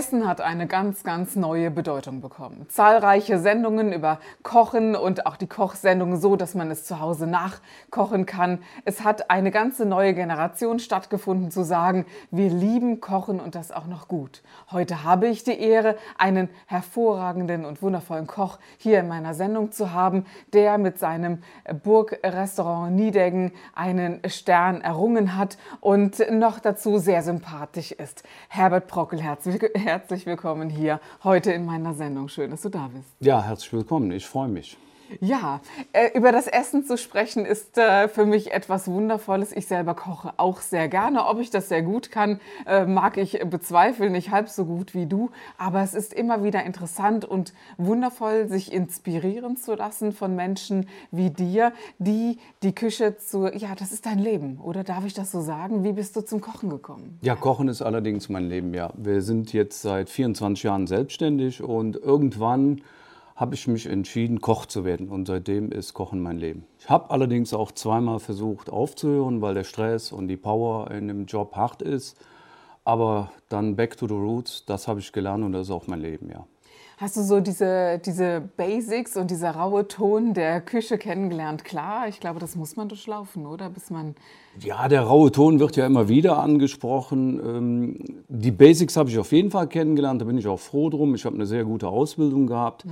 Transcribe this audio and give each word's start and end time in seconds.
Essen 0.00 0.26
hat 0.26 0.40
eine 0.40 0.66
ganz, 0.66 1.04
ganz 1.04 1.36
neue 1.36 1.70
Bedeutung 1.70 2.22
bekommen. 2.22 2.64
Zahlreiche 2.70 3.38
Sendungen 3.38 3.92
über 3.92 4.18
Kochen 4.42 4.96
und 4.96 5.26
auch 5.26 5.36
die 5.36 5.46
Kochsendungen 5.46 6.18
so, 6.18 6.36
dass 6.36 6.54
man 6.54 6.70
es 6.70 6.86
zu 6.86 7.00
Hause 7.00 7.26
nachkochen 7.26 8.24
kann. 8.24 8.60
Es 8.86 9.04
hat 9.04 9.30
eine 9.30 9.50
ganze 9.50 9.84
neue 9.84 10.14
Generation 10.14 10.78
stattgefunden 10.78 11.50
zu 11.50 11.64
sagen, 11.64 12.06
wir 12.30 12.48
lieben 12.48 13.02
Kochen 13.02 13.40
und 13.40 13.54
das 13.54 13.72
auch 13.72 13.86
noch 13.86 14.08
gut. 14.08 14.40
Heute 14.70 15.04
habe 15.04 15.28
ich 15.28 15.44
die 15.44 15.60
Ehre, 15.60 15.98
einen 16.16 16.48
hervorragenden 16.64 17.66
und 17.66 17.82
wundervollen 17.82 18.26
Koch 18.26 18.58
hier 18.78 19.00
in 19.00 19.08
meiner 19.08 19.34
Sendung 19.34 19.70
zu 19.70 19.92
haben, 19.92 20.24
der 20.54 20.78
mit 20.78 20.98
seinem 20.98 21.42
Burgrestaurant 21.82 22.96
Niedeggen 22.96 23.52
einen 23.74 24.22
Stern 24.30 24.80
errungen 24.80 25.36
hat 25.36 25.58
und 25.82 26.24
noch 26.30 26.58
dazu 26.58 26.96
sehr 26.96 27.22
sympathisch 27.22 27.92
ist. 27.92 28.22
Herbert 28.48 28.86
Brockel, 28.86 29.20
herzlich 29.20 29.60
willkommen 29.60 29.89
herzlich 29.90 30.24
willkommen 30.24 30.70
hier 30.70 31.00
heute 31.24 31.50
in 31.50 31.66
meiner 31.66 31.94
Sendung. 31.94 32.28
Schön, 32.28 32.52
dass 32.52 32.62
du 32.62 32.68
da 32.68 32.88
bist. 32.94 33.08
Ja, 33.18 33.42
herzlich 33.42 33.72
willkommen. 33.72 34.12
Ich 34.12 34.24
freue 34.24 34.46
mich. 34.46 34.76
Ja, 35.20 35.60
äh, 35.92 36.10
über 36.14 36.32
das 36.32 36.46
Essen 36.46 36.84
zu 36.84 36.96
sprechen 36.96 37.44
ist 37.44 37.76
äh, 37.78 38.08
für 38.08 38.26
mich 38.26 38.52
etwas 38.52 38.88
Wundervolles. 38.88 39.52
Ich 39.52 39.66
selber 39.66 39.94
koche 39.94 40.32
auch 40.36 40.60
sehr 40.60 40.88
gerne. 40.88 41.26
Ob 41.26 41.40
ich 41.40 41.50
das 41.50 41.68
sehr 41.68 41.82
gut 41.82 42.10
kann, 42.10 42.40
äh, 42.66 42.86
mag 42.86 43.16
ich 43.16 43.40
bezweifeln. 43.44 44.12
Nicht 44.12 44.30
halb 44.30 44.48
so 44.48 44.64
gut 44.64 44.94
wie 44.94 45.06
du. 45.06 45.30
Aber 45.58 45.82
es 45.82 45.94
ist 45.94 46.12
immer 46.12 46.44
wieder 46.44 46.64
interessant 46.64 47.24
und 47.24 47.52
wundervoll, 47.76 48.48
sich 48.48 48.72
inspirieren 48.72 49.56
zu 49.56 49.74
lassen 49.74 50.12
von 50.12 50.36
Menschen 50.36 50.88
wie 51.10 51.30
dir, 51.30 51.72
die 51.98 52.38
die 52.62 52.74
Küche 52.74 53.16
zu, 53.16 53.46
ja, 53.48 53.74
das 53.74 53.92
ist 53.92 54.06
dein 54.06 54.18
Leben. 54.18 54.58
Oder 54.62 54.84
darf 54.84 55.04
ich 55.04 55.14
das 55.14 55.32
so 55.32 55.40
sagen? 55.40 55.84
Wie 55.84 55.92
bist 55.92 56.16
du 56.16 56.20
zum 56.20 56.40
Kochen 56.40 56.70
gekommen? 56.70 57.18
Ja, 57.22 57.34
Kochen 57.34 57.68
ist 57.68 57.82
allerdings 57.82 58.28
mein 58.28 58.48
Leben, 58.48 58.74
ja. 58.74 58.92
Wir 58.96 59.22
sind 59.22 59.52
jetzt 59.52 59.82
seit 59.82 60.08
24 60.08 60.62
Jahren 60.62 60.86
selbstständig 60.86 61.62
und 61.62 61.96
irgendwann 61.96 62.82
habe 63.40 63.54
ich 63.54 63.66
mich 63.66 63.86
entschieden, 63.86 64.42
Koch 64.42 64.66
zu 64.66 64.84
werden. 64.84 65.08
Und 65.08 65.26
seitdem 65.26 65.72
ist 65.72 65.94
Kochen 65.94 66.20
mein 66.20 66.36
Leben. 66.36 66.66
Ich 66.78 66.90
habe 66.90 67.10
allerdings 67.10 67.54
auch 67.54 67.72
zweimal 67.72 68.20
versucht 68.20 68.68
aufzuhören, 68.68 69.40
weil 69.40 69.54
der 69.54 69.64
Stress 69.64 70.12
und 70.12 70.28
die 70.28 70.36
Power 70.36 70.90
in 70.90 71.08
dem 71.08 71.24
Job 71.24 71.56
hart 71.56 71.80
ist. 71.80 72.18
Aber 72.84 73.32
dann 73.48 73.76
back 73.76 73.96
to 73.96 74.06
the 74.06 74.14
roots, 74.14 74.66
das 74.66 74.88
habe 74.88 75.00
ich 75.00 75.10
gelernt 75.12 75.42
und 75.42 75.52
das 75.52 75.68
ist 75.68 75.70
auch 75.70 75.86
mein 75.86 76.00
Leben, 76.00 76.28
ja. 76.28 76.46
Hast 77.00 77.16
du 77.16 77.22
so 77.22 77.40
diese, 77.40 77.98
diese 78.04 78.42
Basics 78.58 79.16
und 79.16 79.30
dieser 79.30 79.52
raue 79.52 79.88
Ton 79.88 80.34
der 80.34 80.60
Küche 80.60 80.98
kennengelernt? 80.98 81.64
Klar, 81.64 82.08
ich 82.08 82.20
glaube, 82.20 82.40
das 82.40 82.56
muss 82.56 82.76
man 82.76 82.90
durchlaufen, 82.90 83.46
oder? 83.46 83.70
Bis 83.70 83.88
man 83.88 84.14
ja, 84.58 84.86
der 84.86 85.00
raue 85.04 85.32
Ton 85.32 85.60
wird 85.60 85.76
ja 85.76 85.86
immer 85.86 86.10
wieder 86.10 86.38
angesprochen. 86.38 87.40
Ähm, 87.42 88.22
die 88.28 88.50
Basics 88.50 88.98
habe 88.98 89.08
ich 89.08 89.18
auf 89.18 89.32
jeden 89.32 89.50
Fall 89.50 89.66
kennengelernt, 89.66 90.20
da 90.20 90.26
bin 90.26 90.36
ich 90.36 90.46
auch 90.46 90.60
froh 90.60 90.90
drum. 90.90 91.14
Ich 91.14 91.24
habe 91.24 91.36
eine 91.36 91.46
sehr 91.46 91.64
gute 91.64 91.88
Ausbildung 91.88 92.46
gehabt. 92.46 92.84
Mhm. 92.84 92.90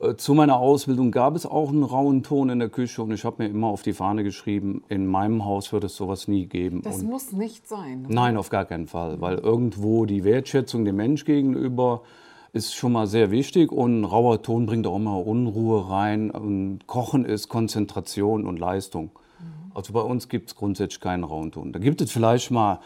Äh, 0.00 0.16
zu 0.16 0.34
meiner 0.34 0.58
Ausbildung 0.58 1.10
gab 1.10 1.34
es 1.34 1.46
auch 1.46 1.70
einen 1.70 1.84
rauen 1.84 2.22
Ton 2.22 2.50
in 2.50 2.58
der 2.58 2.68
Küche 2.68 3.02
und 3.02 3.12
ich 3.12 3.24
habe 3.24 3.42
mir 3.42 3.48
immer 3.48 3.68
auf 3.68 3.80
die 3.80 3.94
Fahne 3.94 4.24
geschrieben, 4.24 4.82
in 4.90 5.06
meinem 5.06 5.46
Haus 5.46 5.72
wird 5.72 5.84
es 5.84 5.96
sowas 5.96 6.28
nie 6.28 6.44
geben. 6.44 6.82
Das 6.82 6.98
und 6.98 7.08
muss 7.08 7.32
nicht 7.32 7.66
sein. 7.66 8.04
Oder? 8.04 8.14
Nein, 8.14 8.36
auf 8.36 8.50
gar 8.50 8.66
keinen 8.66 8.88
Fall, 8.88 9.22
weil 9.22 9.38
irgendwo 9.38 10.04
die 10.04 10.24
Wertschätzung 10.24 10.84
dem 10.84 10.96
Mensch 10.96 11.24
gegenüber 11.24 12.02
ist 12.52 12.74
schon 12.74 12.92
mal 12.92 13.06
sehr 13.06 13.30
wichtig 13.30 13.72
und 13.72 14.00
ein 14.00 14.04
rauer 14.04 14.42
Ton 14.42 14.66
bringt 14.66 14.86
auch 14.86 14.96
immer 14.96 15.26
Unruhe 15.26 15.88
rein. 15.90 16.30
Und 16.30 16.86
Kochen 16.86 17.24
ist 17.24 17.48
Konzentration 17.48 18.46
und 18.46 18.58
Leistung. 18.58 19.10
Mhm. 19.38 19.72
Also 19.74 19.92
bei 19.92 20.00
uns 20.00 20.28
gibt 20.28 20.48
es 20.48 20.56
grundsätzlich 20.56 21.00
keinen 21.00 21.24
rauen 21.24 21.52
Ton. 21.52 21.72
Da 21.72 21.78
gibt 21.78 22.00
es 22.00 22.10
vielleicht 22.10 22.50
mal 22.50 22.80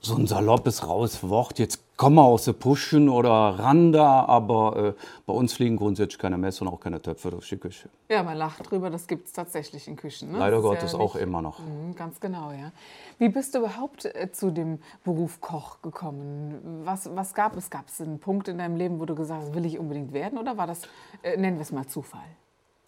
so 0.00 0.16
ein 0.16 0.26
saloppes, 0.26 0.86
raues 0.86 1.22
Wort. 1.28 1.58
Jetzt 1.58 1.96
kommen 1.96 2.16
wir 2.16 2.24
aus 2.24 2.46
der 2.46 2.54
Puschen 2.54 3.10
oder 3.10 3.30
Randa, 3.30 4.24
aber 4.24 4.94
äh, 4.96 5.02
bei 5.26 5.32
uns 5.34 5.52
fliegen 5.52 5.76
grundsätzlich 5.76 6.18
keine 6.18 6.38
Messer 6.38 6.62
und 6.62 6.68
auch 6.68 6.80
keine 6.80 7.02
Töpfe 7.02 7.30
durch 7.30 7.48
die 7.50 7.58
Küche. 7.58 7.90
Ja, 8.08 8.22
man 8.22 8.38
lacht 8.38 8.70
drüber, 8.70 8.88
das 8.88 9.06
gibt 9.06 9.26
es 9.26 9.32
tatsächlich 9.34 9.86
in 9.86 9.96
Küchen. 9.96 10.32
Ne? 10.32 10.38
Leider 10.38 10.62
Gottes 10.62 10.92
ja 10.92 10.98
auch 10.98 11.16
immer 11.16 11.42
noch. 11.42 11.58
Mhm, 11.58 11.94
ganz 11.94 12.18
genau, 12.18 12.52
ja. 12.52 12.72
Wie 13.18 13.28
bist 13.28 13.54
du 13.54 13.58
überhaupt 13.58 14.06
äh, 14.06 14.32
zu 14.32 14.50
dem 14.50 14.78
Beruf 15.04 15.42
Koch 15.42 15.82
gekommen? 15.82 16.82
Was, 16.84 17.14
was 17.14 17.34
gab 17.34 17.56
es? 17.56 17.68
Gab 17.68 17.88
es 17.88 18.00
einen 18.00 18.18
Punkt 18.18 18.48
in 18.48 18.56
deinem 18.56 18.76
Leben, 18.76 18.98
wo 18.98 19.04
du 19.04 19.14
gesagt 19.14 19.42
hast, 19.42 19.54
will 19.54 19.66
ich 19.66 19.78
unbedingt 19.78 20.14
werden 20.14 20.38
oder 20.38 20.56
war 20.56 20.66
das, 20.66 20.82
äh, 21.22 21.36
nennen 21.36 21.58
wir 21.58 21.62
es 21.62 21.72
mal 21.72 21.86
Zufall? 21.86 22.24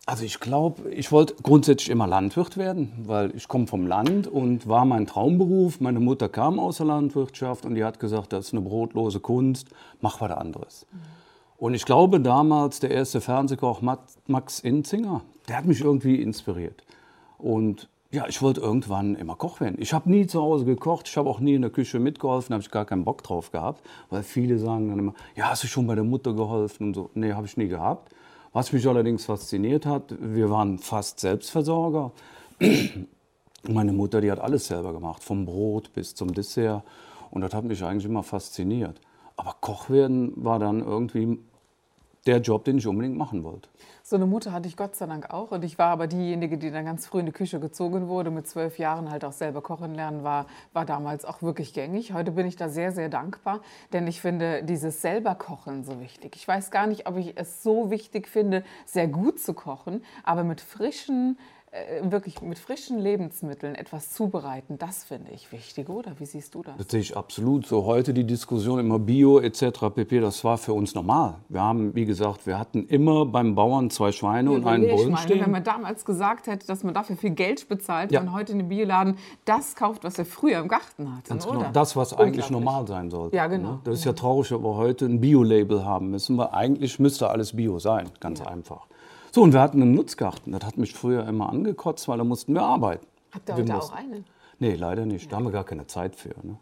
Also 0.04 0.24
ich 0.24 0.40
glaube, 0.40 0.90
ich 0.90 1.12
wollte 1.12 1.36
grundsätzlich 1.42 1.88
immer 1.88 2.08
Landwirt 2.08 2.56
werden, 2.56 2.92
weil 3.04 3.34
ich 3.36 3.46
komme 3.46 3.68
vom 3.68 3.86
Land 3.86 4.26
und 4.26 4.66
war 4.66 4.84
mein 4.84 5.06
Traumberuf. 5.06 5.80
Meine 5.80 6.00
Mutter 6.00 6.28
kam 6.28 6.58
aus 6.58 6.78
der 6.78 6.86
Landwirtschaft 6.86 7.64
und 7.64 7.76
die 7.76 7.84
hat 7.84 8.00
gesagt, 8.00 8.32
das 8.32 8.46
ist 8.46 8.52
eine 8.52 8.62
brotlose 8.62 9.20
Kunst, 9.20 9.68
mach 10.00 10.20
was 10.20 10.32
anderes. 10.32 10.86
Und 11.56 11.74
ich 11.74 11.84
glaube 11.84 12.18
damals, 12.18 12.80
der 12.80 12.90
erste 12.90 13.20
Fernsehkoch 13.20 13.80
Max 14.26 14.58
Inzinger, 14.58 15.22
der 15.46 15.58
hat 15.58 15.66
mich 15.66 15.80
irgendwie 15.80 16.20
inspiriert. 16.20 16.82
Und 17.38 17.88
ja, 18.10 18.26
ich 18.28 18.42
wollte 18.42 18.60
irgendwann 18.60 19.14
immer 19.14 19.36
Koch 19.36 19.60
werden. 19.60 19.76
Ich 19.78 19.94
habe 19.94 20.10
nie 20.10 20.26
zu 20.26 20.42
Hause 20.42 20.64
gekocht, 20.64 21.08
ich 21.08 21.16
habe 21.16 21.30
auch 21.30 21.38
nie 21.38 21.54
in 21.54 21.62
der 21.62 21.70
Küche 21.70 22.00
mitgeholfen, 22.00 22.52
habe 22.52 22.62
ich 22.62 22.72
gar 22.72 22.84
keinen 22.84 23.04
Bock 23.04 23.22
drauf 23.22 23.52
gehabt, 23.52 23.86
weil 24.10 24.24
viele 24.24 24.58
sagen 24.58 24.88
dann 24.88 24.98
immer, 24.98 25.14
ja, 25.36 25.50
hast 25.50 25.62
du 25.62 25.68
schon 25.68 25.86
bei 25.86 25.94
der 25.94 26.02
Mutter 26.02 26.34
geholfen 26.34 26.88
und 26.88 26.94
so. 26.94 27.10
Nee, 27.14 27.32
habe 27.32 27.46
ich 27.46 27.56
nie 27.56 27.68
gehabt. 27.68 28.12
Was 28.52 28.72
mich 28.72 28.86
allerdings 28.86 29.24
fasziniert 29.24 29.86
hat, 29.86 30.14
wir 30.20 30.50
waren 30.50 30.78
fast 30.78 31.20
Selbstversorger. 31.20 32.12
Meine 33.68 33.92
Mutter, 33.92 34.20
die 34.20 34.30
hat 34.30 34.40
alles 34.40 34.66
selber 34.66 34.92
gemacht, 34.92 35.24
vom 35.24 35.46
Brot 35.46 35.92
bis 35.94 36.14
zum 36.14 36.34
Dessert. 36.34 36.82
Und 37.30 37.40
das 37.40 37.54
hat 37.54 37.64
mich 37.64 37.82
eigentlich 37.82 38.04
immer 38.04 38.22
fasziniert. 38.22 39.00
Aber 39.36 39.56
Koch 39.60 39.88
werden 39.88 40.32
war 40.36 40.58
dann 40.58 40.80
irgendwie 40.80 41.38
der 42.26 42.40
Job, 42.40 42.64
den 42.64 42.78
ich 42.78 42.86
unbedingt 42.86 43.16
machen 43.16 43.42
wollte. 43.42 43.68
So 44.04 44.16
eine 44.16 44.26
Mutter 44.26 44.52
hatte 44.52 44.68
ich 44.68 44.76
Gott 44.76 44.94
sei 44.96 45.06
Dank 45.06 45.30
auch. 45.30 45.50
Und 45.52 45.64
ich 45.64 45.78
war 45.78 45.88
aber 45.90 46.06
diejenige, 46.06 46.58
die 46.58 46.70
dann 46.70 46.84
ganz 46.84 47.06
früh 47.06 47.20
in 47.20 47.26
die 47.26 47.32
Küche 47.32 47.60
gezogen 47.60 48.08
wurde, 48.08 48.30
mit 48.30 48.46
zwölf 48.46 48.78
Jahren 48.78 49.10
halt 49.10 49.24
auch 49.24 49.32
selber 49.32 49.60
kochen 49.60 49.94
lernen, 49.94 50.22
war, 50.22 50.46
war 50.72 50.84
damals 50.84 51.24
auch 51.24 51.42
wirklich 51.42 51.72
gängig. 51.72 52.12
Heute 52.12 52.32
bin 52.32 52.46
ich 52.46 52.56
da 52.56 52.68
sehr, 52.68 52.92
sehr 52.92 53.08
dankbar, 53.08 53.60
denn 53.92 54.06
ich 54.06 54.20
finde 54.20 54.62
dieses 54.64 55.02
selber 55.02 55.34
Kochen 55.34 55.84
so 55.84 56.00
wichtig. 56.00 56.36
Ich 56.36 56.46
weiß 56.46 56.70
gar 56.70 56.86
nicht, 56.86 57.06
ob 57.06 57.16
ich 57.16 57.36
es 57.36 57.62
so 57.62 57.90
wichtig 57.90 58.28
finde, 58.28 58.64
sehr 58.84 59.08
gut 59.08 59.40
zu 59.40 59.54
kochen, 59.54 60.04
aber 60.24 60.44
mit 60.44 60.60
frischen 60.60 61.38
wirklich 62.02 62.42
mit 62.42 62.58
frischen 62.58 62.98
Lebensmitteln 62.98 63.74
etwas 63.74 64.12
zubereiten, 64.12 64.76
das 64.76 65.04
finde 65.04 65.30
ich 65.32 65.52
wichtig, 65.52 65.88
oder? 65.88 66.12
Wie 66.18 66.26
siehst 66.26 66.54
du 66.54 66.62
das? 66.62 66.76
Das 66.76 66.86
sehe 66.90 67.00
ich 67.00 67.16
absolut. 67.16 67.66
So 67.66 67.86
heute 67.86 68.12
die 68.12 68.24
Diskussion 68.24 68.78
immer 68.78 68.98
Bio 68.98 69.38
etc. 69.38 69.88
pp. 69.94 70.20
Das 70.20 70.44
war 70.44 70.58
für 70.58 70.74
uns 70.74 70.94
normal. 70.94 71.36
Wir 71.48 71.62
haben, 71.62 71.94
wie 71.94 72.04
gesagt, 72.04 72.46
wir 72.46 72.58
hatten 72.58 72.86
immer 72.88 73.24
beim 73.24 73.54
Bauern 73.54 73.88
zwei 73.88 74.12
Schweine 74.12 74.50
ja, 74.50 74.56
und 74.56 74.66
einen 74.66 74.86
Bullen 74.86 75.16
stehen. 75.16 75.40
Wenn 75.40 75.50
man 75.50 75.64
damals 75.64 76.04
gesagt 76.04 76.46
hätte, 76.46 76.66
dass 76.66 76.84
man 76.84 76.92
dafür 76.92 77.16
viel 77.16 77.30
Geld 77.30 77.66
bezahlt, 77.70 78.12
ja. 78.12 78.20
man 78.20 78.34
heute 78.34 78.52
in 78.52 78.58
den 78.58 78.68
Bioladen 78.68 79.16
das 79.46 79.74
kauft, 79.74 80.04
was 80.04 80.18
wir 80.18 80.26
früher 80.26 80.58
im 80.58 80.68
Garten 80.68 81.16
hatten, 81.16 81.28
Ganz 81.28 81.46
genau. 81.46 81.60
oder? 81.60 81.70
Das, 81.72 81.96
was 81.96 82.12
eigentlich 82.12 82.50
normal 82.50 82.86
sein 82.86 83.10
sollte. 83.10 83.34
Ja, 83.34 83.46
genau. 83.46 83.72
Ne? 83.72 83.80
Das 83.84 83.98
ist 84.00 84.04
ja 84.04 84.12
traurig, 84.12 84.50
dass 84.50 84.62
wir 84.62 84.76
heute 84.76 85.06
ein 85.06 85.22
Bio-Label 85.22 85.86
haben 85.86 86.10
müssen, 86.10 86.36
weil 86.36 86.48
eigentlich 86.48 86.98
müsste 86.98 87.30
alles 87.30 87.56
Bio 87.56 87.78
sein, 87.78 88.10
ganz 88.20 88.40
ja. 88.40 88.46
einfach. 88.48 88.86
So, 89.34 89.42
und 89.42 89.54
wir 89.54 89.60
hatten 89.60 89.80
einen 89.80 89.94
Nutzgarten. 89.94 90.52
Das 90.52 90.62
hat 90.62 90.76
mich 90.76 90.92
früher 90.92 91.26
immer 91.26 91.48
angekotzt, 91.48 92.06
weil 92.06 92.18
da 92.18 92.24
mussten 92.24 92.52
wir 92.52 92.62
arbeiten. 92.62 93.06
Habt 93.32 93.48
ihr 93.48 93.56
heute 93.56 93.76
auch 93.78 93.92
einen? 93.92 94.26
Nee, 94.58 94.74
leider 94.74 95.06
nicht. 95.06 95.32
Da 95.32 95.36
haben 95.36 95.44
wir 95.44 95.52
gar 95.52 95.64
keine 95.64 95.86
Zeit 95.86 96.14
für. 96.14 96.34
Ne? 96.42 96.58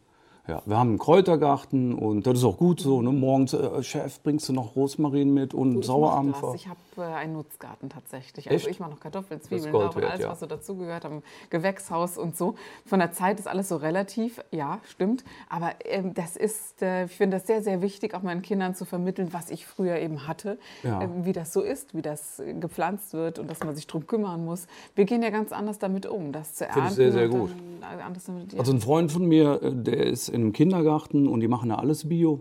Ja, 0.49 0.63
wir 0.65 0.77
haben 0.77 0.91
einen 0.91 0.99
Kräutergarten 0.99 1.95
und 1.95 2.27
das 2.27 2.39
ist 2.39 2.45
auch 2.45 2.57
gut 2.57 2.81
so. 2.81 3.03
Ne? 3.03 3.11
Morgens, 3.13 3.53
äh, 3.53 3.83
Chef, 3.83 4.21
bringst 4.23 4.49
du 4.49 4.53
noch 4.53 4.75
Rosmarin 4.75 5.33
mit 5.33 5.55
und 5.55 5.75
du, 5.75 5.83
Sauerampfer? 5.83 6.55
Ich 6.55 6.67
habe 6.67 6.79
äh, 6.97 7.03
einen 7.03 7.35
Nutzgarten 7.35 7.89
tatsächlich. 7.89 8.51
Also 8.51 8.67
Echt? 8.67 8.75
ich 8.75 8.81
mache 8.81 8.91
noch 8.91 9.01
Kartoffeln, 9.01 9.41
Zwiebeln, 9.41 9.73
Lauch 9.73 9.95
und 9.95 10.05
alles, 10.05 10.21
ja. 10.21 10.31
was 10.31 10.41
so 10.41 10.47
dazugehört, 10.47 11.05
am 11.05 11.23
Gewächshaus 11.51 12.19
und 12.19 12.37
so. 12.37 12.55
Von 12.85 13.01
der 13.01 13.13
Zeit 13.13 13.39
ist 13.39 13.47
alles 13.47 13.69
so 13.69 13.77
relativ, 13.77 14.43
ja, 14.51 14.81
stimmt. 14.85 15.25
Aber 15.49 15.73
ähm, 15.85 16.15
das 16.15 16.37
ist, 16.37 16.83
äh, 16.83 17.05
ich 17.05 17.17
finde 17.17 17.37
das 17.37 17.47
sehr, 17.47 17.63
sehr 17.63 17.83
wichtig, 17.83 18.15
auch 18.15 18.23
meinen 18.23 18.43
Kindern 18.43 18.75
zu 18.75 18.85
vermitteln, 18.85 19.33
was 19.33 19.51
ich 19.51 19.67
früher 19.67 19.97
eben 19.97 20.27
hatte, 20.27 20.59
ja. 20.83 21.03
äh, 21.03 21.09
wie 21.23 21.33
das 21.33 21.53
so 21.53 21.61
ist, 21.61 21.95
wie 21.95 22.03
das 22.03 22.43
gepflanzt 22.59 23.13
wird 23.13 23.39
und 23.39 23.49
dass 23.51 23.61
man 23.61 23.75
sich 23.75 23.87
darum 23.87 24.07
kümmern 24.07 24.45
muss. 24.45 24.67
Wir 24.95 25.05
gehen 25.05 25.23
ja 25.23 25.31
ganz 25.31 25.53
anders 25.53 25.79
damit 25.79 26.07
um, 26.07 26.33
das 26.33 26.55
zu 26.55 26.65
ernten. 26.65 26.81
Finde 26.81 26.91
ich 26.91 26.97
sehr, 26.97 27.13
sehr 27.13 27.29
gut. 27.29 27.51
Dann, 27.81 27.99
äh, 27.99 28.53
ja. 28.53 28.59
Also 28.59 28.73
ein 28.73 28.81
Freund 28.81 29.13
von 29.13 29.27
mir, 29.27 29.63
äh, 29.63 29.73
der 29.73 30.07
ist 30.07 30.29
in 30.29 30.40
in 30.41 30.47
einem 30.47 30.53
Kindergarten 30.53 31.29
und 31.29 31.41
die 31.41 31.49
machen 31.49 31.69
da 31.69 31.77
alles 31.77 32.09
Bio. 32.09 32.41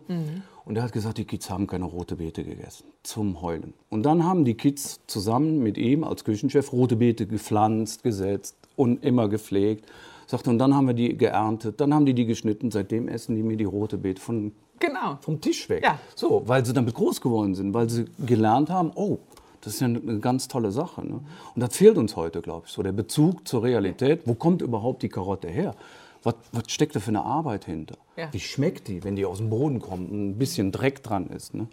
Und 0.65 0.75
er 0.77 0.83
hat 0.83 0.91
gesagt, 0.91 1.17
die 1.17 1.25
Kids 1.25 1.49
haben 1.49 1.67
keine 1.67 1.85
rote 1.85 2.15
Beete 2.15 2.43
gegessen. 2.43 2.85
Zum 3.03 3.41
Heulen. 3.41 3.73
Und 3.89 4.03
dann 4.03 4.23
haben 4.23 4.45
die 4.45 4.53
Kids 4.55 5.01
zusammen 5.07 5.59
mit 5.59 5.77
ihm 5.77 6.03
als 6.03 6.23
Küchenchef 6.23 6.71
rote 6.71 6.95
Beete 6.95 7.25
gepflanzt, 7.27 8.03
gesetzt 8.03 8.55
und 8.75 9.03
immer 9.03 9.29
gepflegt. 9.29 9.85
Sagte, 10.27 10.49
und 10.51 10.59
dann 10.59 10.75
haben 10.75 10.85
wir 10.85 10.93
die 10.93 11.17
geerntet, 11.17 11.81
dann 11.81 11.93
haben 11.93 12.05
die 12.05 12.13
die 12.13 12.25
geschnitten. 12.25 12.69
Seitdem 12.69 13.07
essen 13.07 13.35
die 13.35 13.41
mir 13.41 13.57
die 13.57 13.63
rote 13.63 13.97
Beete 13.97 14.21
von, 14.21 14.51
Genau. 14.79 15.17
vom 15.21 15.41
Tisch 15.41 15.67
weg. 15.69 15.83
Ja. 15.83 15.99
So, 16.15 16.43
weil 16.45 16.63
sie 16.65 16.73
damit 16.73 16.93
groß 16.93 17.19
geworden 17.19 17.55
sind, 17.55 17.73
weil 17.73 17.89
sie 17.89 18.05
gelernt 18.25 18.69
haben, 18.69 18.91
oh, 18.93 19.17
das 19.61 19.73
ist 19.73 19.79
ja 19.81 19.87
eine, 19.87 19.99
eine 19.99 20.19
ganz 20.19 20.47
tolle 20.47 20.71
Sache. 20.71 21.05
Ne? 21.05 21.19
Und 21.55 21.61
das 21.61 21.75
fehlt 21.75 21.97
uns 21.97 22.15
heute, 22.15 22.41
glaube 22.41 22.67
ich, 22.67 22.71
so 22.71 22.83
der 22.83 22.91
Bezug 22.91 23.47
zur 23.47 23.63
Realität. 23.63 24.21
Wo 24.25 24.35
kommt 24.35 24.61
überhaupt 24.61 25.01
die 25.01 25.09
Karotte 25.09 25.47
her? 25.47 25.75
Was, 26.23 26.35
was 26.51 26.63
steckt 26.67 26.95
da 26.95 26.99
für 26.99 27.09
eine 27.09 27.23
Arbeit 27.23 27.65
hinter? 27.65 27.95
Ja. 28.17 28.27
Wie 28.31 28.39
schmeckt 28.39 28.87
die, 28.87 29.03
wenn 29.03 29.15
die 29.15 29.25
aus 29.25 29.37
dem 29.37 29.49
Boden 29.49 29.79
kommt 29.79 30.11
und 30.11 30.29
ein 30.29 30.37
bisschen 30.37 30.71
Dreck 30.71 31.01
dran 31.03 31.27
ist? 31.27 31.53
Ne? 31.53 31.67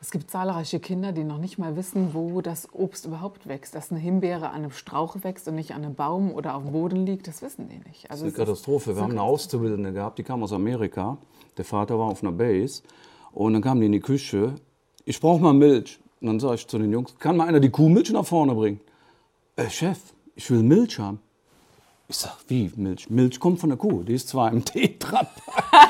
Es 0.00 0.12
gibt 0.12 0.30
zahlreiche 0.30 0.78
Kinder, 0.78 1.10
die 1.12 1.24
noch 1.24 1.38
nicht 1.38 1.58
mal 1.58 1.74
wissen, 1.76 2.14
wo 2.14 2.40
das 2.40 2.72
Obst 2.72 3.06
überhaupt 3.06 3.48
wächst. 3.48 3.74
Dass 3.74 3.90
eine 3.90 3.98
Himbeere 3.98 4.50
an 4.50 4.62
einem 4.62 4.70
Strauch 4.70 5.16
wächst 5.22 5.48
und 5.48 5.56
nicht 5.56 5.72
an 5.72 5.84
einem 5.84 5.94
Baum 5.94 6.32
oder 6.32 6.54
auf 6.54 6.62
dem 6.62 6.72
Boden 6.72 7.04
liegt, 7.04 7.26
das 7.26 7.42
wissen 7.42 7.68
die 7.68 7.78
nicht. 7.88 8.08
Also 8.10 8.24
Das 8.24 8.32
ist 8.32 8.38
eine 8.38 8.44
es 8.44 8.48
Katastrophe. 8.48 8.94
Wir 8.94 9.02
haben 9.02 9.10
eine 9.10 9.22
Auszubildende 9.22 9.92
gehabt, 9.92 10.18
die 10.18 10.22
kam 10.22 10.42
aus 10.42 10.52
Amerika. 10.52 11.18
Der 11.56 11.64
Vater 11.64 11.98
war 11.98 12.06
auf 12.06 12.22
einer 12.22 12.32
Base. 12.32 12.82
Und 13.32 13.54
dann 13.54 13.62
kam 13.62 13.80
die 13.80 13.86
in 13.86 13.92
die 13.92 14.00
Küche. 14.00 14.54
Ich 15.04 15.20
brauche 15.20 15.42
mal 15.42 15.52
Milch. 15.52 15.98
Und 16.20 16.28
dann 16.28 16.40
sage 16.40 16.56
ich 16.56 16.66
zu 16.66 16.78
den 16.78 16.92
Jungs, 16.92 17.18
kann 17.18 17.36
mal 17.36 17.48
einer 17.48 17.60
die 17.60 17.70
Kuhmilch 17.70 18.10
nach 18.10 18.26
vorne 18.26 18.54
bringen? 18.54 18.80
Äh, 19.56 19.68
Chef, 19.68 19.98
ich 20.36 20.48
will 20.50 20.62
Milch 20.62 20.98
haben. 21.00 21.20
Ich 22.10 22.16
sag, 22.16 22.38
wie 22.48 22.72
Milch? 22.76 23.10
Milch 23.10 23.38
kommt 23.38 23.60
von 23.60 23.68
der 23.68 23.76
Kuh. 23.76 24.02
Die 24.02 24.14
ist 24.14 24.28
zwar 24.28 24.50
im 24.50 24.64
Tetra, 24.64 25.26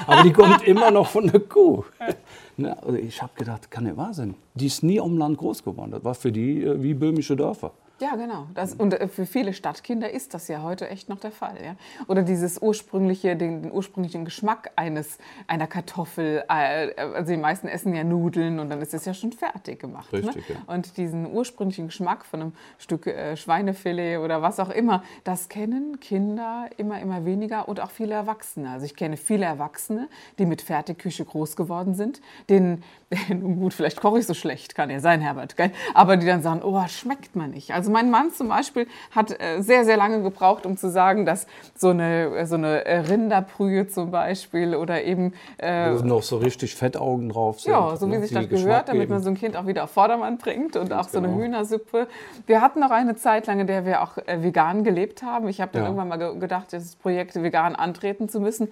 aber 0.04 0.24
die 0.24 0.32
kommt 0.32 0.66
immer 0.66 0.90
noch 0.90 1.06
von 1.06 1.28
der 1.28 1.40
Kuh. 1.40 1.84
Ne, 2.60 2.76
also 2.82 2.96
ich 2.96 3.22
habe 3.22 3.30
gedacht, 3.36 3.70
kann 3.70 3.84
nicht 3.84 3.96
wahr 3.96 4.12
sein. 4.12 4.34
Die 4.56 4.66
ist 4.66 4.82
nie 4.82 5.00
am 5.00 5.16
Land 5.16 5.38
groß 5.38 5.62
geworden. 5.62 5.92
Das 5.92 6.02
war 6.02 6.16
für 6.16 6.32
die 6.32 6.64
äh, 6.64 6.82
wie 6.82 6.92
böhmische 6.92 7.36
Dörfer. 7.36 7.70
Ja, 8.00 8.14
genau. 8.14 8.46
Das, 8.54 8.74
und 8.74 8.94
äh, 8.94 9.08
für 9.08 9.26
viele 9.26 9.52
Stadtkinder 9.52 10.10
ist 10.10 10.32
das 10.34 10.46
ja 10.48 10.62
heute 10.62 10.88
echt 10.88 11.08
noch 11.08 11.18
der 11.18 11.32
Fall. 11.32 11.56
Ja? 11.62 11.74
Oder 12.06 12.22
dieses 12.22 12.62
ursprüngliche, 12.62 13.36
den, 13.36 13.62
den 13.62 13.72
ursprünglichen 13.72 14.24
Geschmack 14.24 14.70
eines, 14.76 15.18
einer 15.48 15.66
Kartoffel. 15.66 16.44
Äh, 16.48 16.94
also 17.00 17.32
die 17.32 17.38
meisten 17.38 17.66
essen 17.66 17.94
ja 17.94 18.04
Nudeln 18.04 18.60
und 18.60 18.70
dann 18.70 18.80
ist 18.80 18.94
es 18.94 19.04
ja 19.04 19.14
schon 19.14 19.32
fertig 19.32 19.80
gemacht. 19.80 20.12
Richtig, 20.12 20.48
ne? 20.48 20.56
ja. 20.56 20.72
Und 20.72 20.96
diesen 20.96 21.30
ursprünglichen 21.30 21.88
Geschmack 21.88 22.24
von 22.24 22.40
einem 22.40 22.52
Stück 22.78 23.06
äh, 23.06 23.36
Schweinefilet 23.36 24.18
oder 24.18 24.42
was 24.42 24.60
auch 24.60 24.70
immer, 24.70 25.02
das 25.24 25.48
kennen 25.48 25.98
Kinder 25.98 26.70
immer, 26.76 27.00
immer 27.00 27.24
weniger 27.24 27.68
und 27.68 27.80
auch 27.80 27.90
viele 27.90 28.14
Erwachsene. 28.14 28.70
Also 28.70 28.86
ich 28.86 28.94
kenne 28.94 29.16
viele 29.16 29.44
Erwachsene, 29.44 30.08
die 30.38 30.46
mit 30.46 30.62
Fertigküche 30.62 31.24
groß 31.24 31.56
geworden 31.56 31.94
sind, 31.94 32.20
denen, 32.48 32.84
nun 33.28 33.56
gut, 33.56 33.74
vielleicht 33.74 34.00
koche 34.00 34.20
ich 34.20 34.26
so 34.26 34.34
schlecht, 34.34 34.74
kann 34.76 34.88
ja 34.90 35.00
sein, 35.00 35.20
Herbert, 35.20 35.56
gell? 35.56 35.72
aber 35.94 36.16
die 36.16 36.26
dann 36.26 36.42
sagen, 36.42 36.62
oh, 36.62 36.86
schmeckt 36.86 37.34
man 37.34 37.50
nicht. 37.50 37.72
Also 37.72 37.87
mein 37.90 38.10
Mann 38.10 38.30
zum 38.32 38.48
Beispiel 38.48 38.86
hat 39.14 39.30
äh, 39.40 39.60
sehr, 39.62 39.84
sehr 39.84 39.96
lange 39.96 40.22
gebraucht, 40.22 40.66
um 40.66 40.76
zu 40.76 40.90
sagen, 40.90 41.26
dass 41.26 41.46
so 41.76 41.88
eine, 41.90 42.46
so 42.46 42.54
eine 42.56 42.84
äh, 42.84 42.98
Rinderbrühe 43.00 43.88
zum 43.88 44.10
Beispiel 44.10 44.74
oder 44.74 45.02
eben 45.04 45.32
äh, 45.58 45.92
Wo 45.92 46.04
noch 46.04 46.22
so 46.22 46.36
richtig 46.38 46.74
Fettaugen 46.74 47.28
drauf 47.28 47.60
sind. 47.60 47.72
ja, 47.72 47.96
so 47.96 48.06
wie 48.06 48.12
ne, 48.12 48.20
sich 48.20 48.30
die 48.30 48.34
das 48.34 48.48
gehört, 48.48 48.88
damit 48.88 49.02
geben. 49.02 49.12
man 49.14 49.22
so 49.22 49.30
ein 49.30 49.36
Kind 49.36 49.56
auch 49.56 49.66
wieder 49.66 49.84
auf 49.84 49.90
Vordermann 49.90 50.38
bringt 50.38 50.76
und 50.76 50.92
auch 50.92 51.08
so 51.08 51.18
eine 51.18 51.28
genau. 51.28 51.40
Hühnersuppe. 51.40 52.08
Wir 52.46 52.60
hatten 52.60 52.80
noch 52.80 52.90
eine 52.90 53.16
Zeit 53.16 53.46
lang, 53.46 53.60
in 53.60 53.66
der 53.66 53.84
wir 53.84 54.02
auch 54.02 54.18
äh, 54.18 54.42
vegan 54.42 54.84
gelebt 54.84 55.22
haben. 55.22 55.48
Ich 55.48 55.60
habe 55.60 55.72
dann 55.72 55.82
Ja. 55.82 55.88
irgendwann 55.88 56.08
mal 56.08 56.18
ge 56.18 56.38
gedacht, 56.38 56.72
das 56.72 56.96
Projekt 56.96 57.34
vegan 57.42 57.74
antreten 57.76 58.28
zu 58.28 58.40
müssen. 58.40 58.68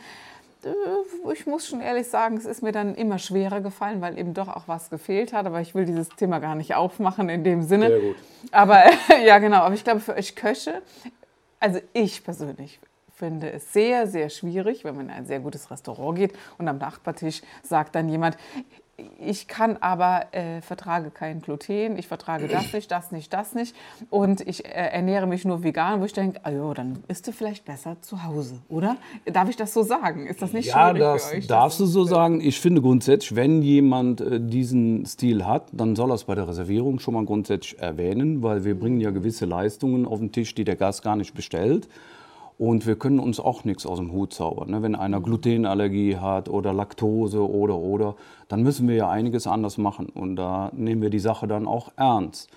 Äh, 0.67 1.33
Ich 1.33 1.47
muss 1.47 1.67
schon 1.69 1.81
ehrlich 1.81 2.09
sagen, 2.09 2.37
es 2.37 2.45
ist 2.45 2.63
mir 2.63 2.73
dann 2.73 2.95
immer 2.95 3.19
schwerer 3.19 3.61
gefallen, 3.61 4.01
weil 4.01 4.19
eben 4.19 4.35
doch 4.35 4.49
auch 4.49 4.69
was 4.69 4.91
gefehlt 4.91 5.33
hat. 5.33 5.47
Aber 5.47 5.61
ich 5.61 5.75
will 5.75 5.85
dieses 5.85 6.09
Thema 6.11 6.39
gar 6.39 6.55
nicht 6.55 6.75
aufmachen 6.75 7.29
in 7.29 7.45
dem 7.45 7.63
Sinne. 7.63 7.89
Sehr 7.89 8.01
gut. 8.01 8.17
Aber 8.53 8.83
ja, 9.25 9.39
genau. 9.39 9.59
Aber 9.59 9.75
ich 9.75 9.85
glaube, 9.85 10.01
für 10.01 10.15
euch 10.15 10.35
Köche, 10.37 10.83
also 11.61 11.81
ich 11.93 12.25
persönlich 12.25 12.81
finde 13.15 13.51
es 13.51 13.73
sehr, 13.73 14.07
sehr 14.07 14.29
schwierig, 14.29 14.85
wenn 14.85 14.95
man 14.97 15.07
in 15.07 15.15
ein 15.15 15.27
sehr 15.27 15.41
gutes 15.41 15.71
Restaurant 15.71 16.19
geht 16.19 16.35
und 16.59 16.69
am 16.69 16.79
Nachbartisch 16.79 17.41
sagt 17.63 17.95
dann 17.95 18.09
jemand, 18.09 18.37
ich 19.21 19.47
kann 19.47 19.77
aber, 19.79 20.27
äh, 20.33 20.63
vertrage 20.63 21.11
kein 21.11 21.43
Gluten, 21.43 21.99
ich 21.99 22.07
vertrage 22.09 22.49
das 22.49 22.73
nicht, 22.73 22.91
das 22.91 23.13
nicht, 23.13 23.33
das 23.33 23.55
nicht 23.55 23.75
und 24.09 24.41
ich 24.47 24.65
äh, 24.65 24.69
ernähre 24.69 25.27
mich 25.27 25.45
nur 25.45 25.63
vegan, 25.63 26.01
wo 26.01 26.05
ich 26.07 26.15
denke, 26.15 26.41
ah 26.45 26.51
jo, 26.51 26.73
dann 26.73 27.03
isst 27.09 27.27
du 27.29 27.33
vielleicht 27.33 27.65
besser 27.67 28.01
zu 28.01 28.25
Hause, 28.25 28.61
oder? 28.69 28.97
Darf 29.27 29.49
ich 29.51 29.57
das 29.57 29.75
so 29.75 29.83
sagen? 29.83 30.27
Ist 30.27 30.41
das 30.41 30.53
nicht 30.53 30.67
Ja, 30.69 30.91
schwierig 30.91 31.01
das 31.03 31.29
für 31.31 31.37
euch? 31.37 31.47
darfst 31.47 31.81
du 31.81 31.87
so 31.87 32.05
sagen. 32.05 32.41
Ich 32.41 32.59
finde 32.61 32.81
grundsätzlich, 32.81 33.37
wenn 33.37 33.61
jemand 33.61 34.21
äh, 34.23 34.41
diesen 34.41 35.05
Stil 35.05 35.45
hat, 35.45 35.69
dann 35.73 35.95
soll 35.95 36.11
er 36.11 36.15
es 36.15 36.25
bei 36.25 36.35
der 36.35 36.49
Reservierung 36.49 36.99
schon 36.99 37.15
mal 37.15 37.25
grundsätzlich 37.25 37.79
erwähnen, 37.79 38.43
weil 38.43 38.65
wir 38.65 38.79
bringen 38.79 39.01
ja 39.01 39.11
gewisse 39.11 39.45
Leistungen 39.45 40.07
auf 40.07 40.21
den 40.21 40.33
Tisch, 40.33 40.55
die 40.55 40.65
der 40.65 40.77
Gast 40.77 41.03
gar 41.03 41.17
nicht 41.17 41.35
bestellt. 41.35 41.89
Und 42.59 42.87
wir 42.87 42.97
können 42.97 43.19
uns 43.19 43.39
auch 43.39 43.65
nichts 43.65 43.85
aus 43.85 43.99
dem 43.99 44.13
Hut 44.13 44.33
zaubern. 44.33 44.71
Ne? 44.71 44.83
Wenn 44.83 44.95
einer 44.95 45.21
Glutenallergie 45.21 46.17
hat 46.17 46.49
oder 46.49 46.73
Laktose 46.73 47.47
oder 47.47 47.77
oder, 47.77 48.15
dann 48.49 48.63
müssen 48.63 48.89
wir 48.89 48.97
ja 48.97 49.11
einiges 49.11 49.47
anders 49.47 49.77
machen. 49.77 50.07
Und 50.07 50.37
da 50.37 50.71
nehmen 50.75 51.03
wir 51.03 51.11
die 51.11 51.19
Sache 51.19 51.47
dann 51.47 51.67
auch 51.67 51.93
ernst. 51.97 52.51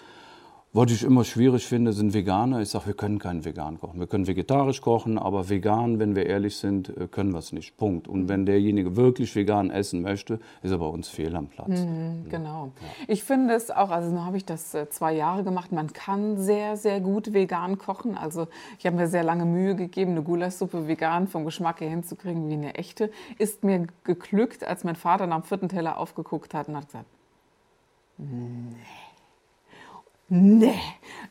Was 0.72 0.92
ich 0.92 1.04
immer 1.04 1.24
schwierig 1.24 1.66
finde, 1.66 1.94
sind 1.94 2.14
Veganer. 2.14 2.62
Ich 2.62 2.70
sage, 2.70 2.86
wir 2.86 2.94
können 2.94 3.18
keinen 3.18 3.44
vegan 3.44 3.80
kochen. 3.80 4.00
Wir 4.00 4.06
können 4.06 4.28
vegetarisch 4.28 4.82
kochen, 4.82 5.18
aber 5.18 5.50
vegan, 5.50 5.98
wenn 5.98 6.16
wir 6.16 6.28
ehrlich 6.28 6.58
sind, 6.58 6.96
äh, 6.96 7.08
können 7.08 7.32
wir 7.32 7.40
es 7.40 7.52
nicht. 7.52 7.76
Punkt. 7.76 8.08
Und 8.08 8.30
wenn 8.30 8.46
derjenige 8.46 8.96
wirklich 8.96 9.36
vegan 9.36 9.72
essen 9.72 10.04
möchte, 10.04 10.40
ist 10.62 10.70
er 10.70 10.78
bei 10.78 10.86
uns 10.86 11.10
fehl 11.10 11.36
am 11.36 11.48
Platz. 11.48 11.72
Genau. 12.30 12.72
Ich 13.08 13.24
finde 13.24 13.56
es 13.56 13.72
auch, 13.72 13.90
also 13.90 14.12
nun 14.12 14.24
habe 14.24 14.38
ich 14.38 14.46
das 14.46 14.76
äh, 14.76 14.88
zwei 14.90 15.14
Jahre 15.14 15.44
gemacht, 15.44 15.72
man 15.72 15.92
kann 15.92 16.38
sehr, 16.38 16.78
sehr 16.78 17.00
gut 17.02 17.34
vegan 17.34 17.80
kochen. 17.80 18.16
Also 18.16 18.48
ich 18.78 18.86
habe 18.86 18.96
mir 18.96 19.08
sehr 19.08 19.24
lange 19.24 19.46
Mühe 19.46 19.76
gegeben, 19.76 20.12
eine 20.12 20.22
Gulaschsuppe 20.22 20.88
vegan 20.88 21.28
vom 21.28 21.46
Geschmack 21.46 21.82
her 21.82 21.90
hinzukriegen 21.90 22.48
wie 22.48 22.54
eine 22.54 22.76
echte. 22.76 23.10
Ist 23.40 23.64
mir 23.64 23.88
geglückt, 24.04 24.64
als 24.64 24.84
mein 24.84 24.96
Vater 24.96 25.26
nach 25.26 25.42
dem 25.42 25.46
vierten 25.46 25.70
Teller 25.70 25.98
aufgeguckt 25.98 26.54
hat 26.54 26.68
und 26.68 26.76
hat 26.76 26.86
gesagt, 26.86 27.08
Nee, 28.22 28.76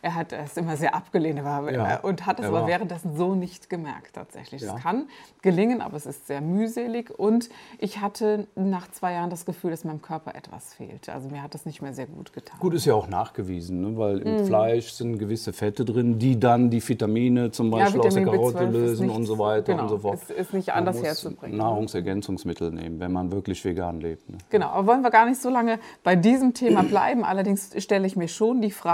er 0.02 0.14
hat 0.14 0.32
es 0.32 0.56
immer 0.56 0.76
sehr 0.76 0.94
abgelehnt 0.94 1.38
aber, 1.38 1.72
Ja, 1.72 2.00
und 2.00 2.26
hat 2.26 2.40
es 2.40 2.46
er 2.46 2.52
aber 2.52 2.66
währenddessen 2.66 3.16
so 3.16 3.34
nicht 3.34 3.70
gemerkt 3.70 4.14
tatsächlich. 4.14 4.62
Ja. 4.62 4.74
Es 4.74 4.82
kann 4.82 5.08
gelingen, 5.40 5.80
aber 5.80 5.96
es 5.96 6.06
ist 6.06 6.26
sehr 6.26 6.40
mühselig 6.40 7.16
und 7.16 7.48
ich 7.78 8.00
hatte 8.00 8.48
nach 8.56 8.90
zwei 8.90 9.12
Jahren 9.12 9.30
das 9.30 9.44
Gefühl, 9.44 9.70
dass 9.70 9.84
meinem 9.84 10.02
Körper 10.02 10.34
etwas 10.34 10.74
fehlt. 10.74 11.08
Also 11.08 11.28
mir 11.28 11.42
hat 11.42 11.54
das 11.54 11.64
nicht 11.64 11.80
mehr 11.80 11.92
sehr 11.92 12.06
gut 12.06 12.32
getan. 12.32 12.58
Gut, 12.58 12.74
ist 12.74 12.86
ja 12.86 12.94
auch 12.94 13.08
nachgewiesen, 13.08 13.80
ne? 13.80 13.96
weil 13.96 14.18
im 14.18 14.44
Fleisch 14.46 14.90
sind 14.90 15.18
gewisse 15.18 15.52
Fette 15.52 15.84
drin, 15.84 16.18
die 16.18 16.38
dann 16.38 16.70
die 16.70 16.86
Vitamine 16.86 17.52
zum 17.52 17.70
Beispiel 17.70 18.00
aus 18.00 18.14
der 18.14 18.24
Karotte 18.24 18.58
B12 18.58 18.66
ist 18.66 18.72
lösen 18.72 19.06
nicht- 19.06 19.16
und 19.16 19.26
so 19.26 19.38
weiter 19.38 19.72
genau, 19.72 19.82
und 19.84 19.88
so 19.90 19.98
fort. 19.98 20.18
es 20.22 20.30
ist 20.30 20.54
nicht 20.54 20.72
anders 20.72 21.00
herzubringen. 21.02 21.56
Nahrungsergänzungsmittel 21.56 22.72
nehmen, 22.72 22.98
wenn 22.98 23.12
man 23.12 23.30
wirklich 23.30 23.64
vegan 23.64 24.00
lebt. 24.00 24.28
Ne? 24.28 24.38
Genau, 24.50 24.66
aber 24.68 24.88
wollen 24.88 25.02
wir 25.02 25.10
gar 25.10 25.26
nicht 25.26 25.40
so 25.40 25.50
lange 25.50 25.78
bei 26.02 26.16
diesem 26.16 26.52
Thema 26.52 26.82
bleiben. 26.82 27.24
Allerdings 27.24 27.70
stelle 27.78 28.06
ich 28.06 28.16
mir 28.16 28.28
schon 28.28 28.60
die 28.60 28.70
Frage, 28.70 28.87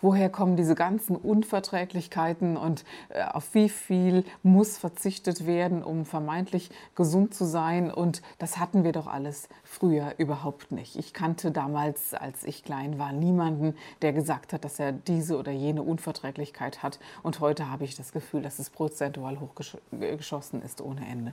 woher 0.00 0.30
kommen 0.30 0.56
diese 0.56 0.74
ganzen 0.74 1.16
Unverträglichkeiten 1.16 2.56
und 2.56 2.84
äh, 3.10 3.22
auf 3.22 3.54
wie 3.54 3.68
viel 3.68 4.24
muss 4.42 4.78
verzichtet 4.78 5.46
werden, 5.46 5.82
um 5.82 6.04
vermeintlich 6.04 6.70
gesund 6.94 7.34
zu 7.34 7.44
sein. 7.44 7.90
Und 7.90 8.22
das 8.38 8.58
hatten 8.58 8.84
wir 8.84 8.92
doch 8.92 9.06
alles 9.06 9.48
früher 9.62 10.14
überhaupt 10.18 10.72
nicht. 10.72 10.96
Ich 10.96 11.12
kannte 11.12 11.50
damals, 11.50 12.14
als 12.14 12.44
ich 12.44 12.64
klein 12.64 12.98
war, 12.98 13.12
niemanden, 13.12 13.74
der 14.02 14.12
gesagt 14.12 14.52
hat, 14.52 14.64
dass 14.64 14.78
er 14.78 14.92
diese 14.92 15.36
oder 15.36 15.52
jene 15.52 15.82
Unverträglichkeit 15.82 16.82
hat. 16.82 16.98
Und 17.22 17.40
heute 17.40 17.70
habe 17.70 17.84
ich 17.84 17.94
das 17.94 18.12
Gefühl, 18.12 18.42
dass 18.42 18.58
es 18.58 18.70
prozentual 18.70 19.38
hochgeschossen 19.40 20.62
ist 20.62 20.80
ohne 20.80 21.06
Ende. 21.06 21.32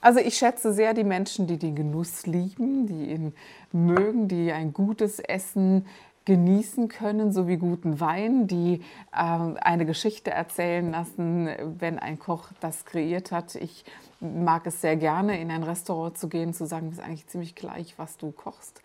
Also 0.00 0.20
ich 0.20 0.36
schätze 0.36 0.72
sehr 0.72 0.94
die 0.94 1.04
Menschen, 1.04 1.46
die 1.46 1.58
den 1.58 1.74
Genuss 1.74 2.26
lieben, 2.26 2.86
die 2.86 3.10
ihn 3.10 3.34
mögen, 3.72 4.28
die 4.28 4.52
ein 4.52 4.72
gutes 4.72 5.18
Essen 5.18 5.86
genießen 6.24 6.88
können, 6.88 7.32
so 7.32 7.48
wie 7.48 7.56
guten 7.56 8.00
Wein, 8.00 8.46
die 8.46 8.80
ähm, 9.16 9.56
eine 9.60 9.84
Geschichte 9.86 10.30
erzählen 10.30 10.90
lassen, 10.90 11.48
wenn 11.78 11.98
ein 11.98 12.18
Koch 12.18 12.48
das 12.60 12.84
kreiert 12.84 13.32
hat. 13.32 13.54
Ich 13.56 13.84
mag 14.20 14.66
es 14.66 14.80
sehr 14.80 14.96
gerne, 14.96 15.40
in 15.40 15.50
ein 15.50 15.62
Restaurant 15.64 16.16
zu 16.16 16.28
gehen, 16.28 16.54
zu 16.54 16.66
sagen, 16.66 16.88
es 16.88 16.98
ist 16.98 17.04
eigentlich 17.04 17.26
ziemlich 17.26 17.54
gleich, 17.54 17.94
was 17.98 18.16
du 18.18 18.30
kochst. 18.30 18.82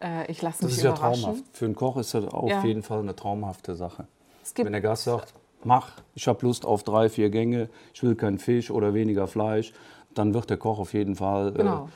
Äh, 0.00 0.30
ich 0.30 0.42
lasse 0.42 0.62
Das 0.62 0.70
mich 0.70 0.78
ist 0.78 0.84
ja 0.84 0.90
überraschen. 0.90 1.22
traumhaft. 1.24 1.44
Für 1.56 1.64
einen 1.64 1.74
Koch 1.74 1.96
ist 1.96 2.14
das 2.14 2.26
auf 2.26 2.48
Ja. 2.48 2.62
jeden 2.64 2.82
Fall 2.82 3.00
eine 3.00 3.16
traumhafte 3.16 3.74
Sache. 3.74 4.06
Es 4.42 4.54
gibt 4.54 4.66
Wenn 4.66 4.72
der 4.72 4.80
Gast 4.80 5.04
sagt, 5.04 5.34
mach, 5.64 5.92
ich 6.14 6.26
habe 6.28 6.46
Lust 6.46 6.64
auf 6.64 6.84
drei, 6.84 7.08
vier 7.08 7.30
Gänge, 7.30 7.68
ich 7.94 8.02
will 8.02 8.14
keinen 8.14 8.38
Fisch 8.38 8.70
oder 8.70 8.94
weniger 8.94 9.26
Fleisch, 9.26 9.72
dann 10.14 10.34
wird 10.34 10.50
der 10.50 10.56
Koch 10.56 10.78
auf 10.78 10.92
jeden 10.94 11.16
Fall 11.16 11.52
Genau. 11.52 11.88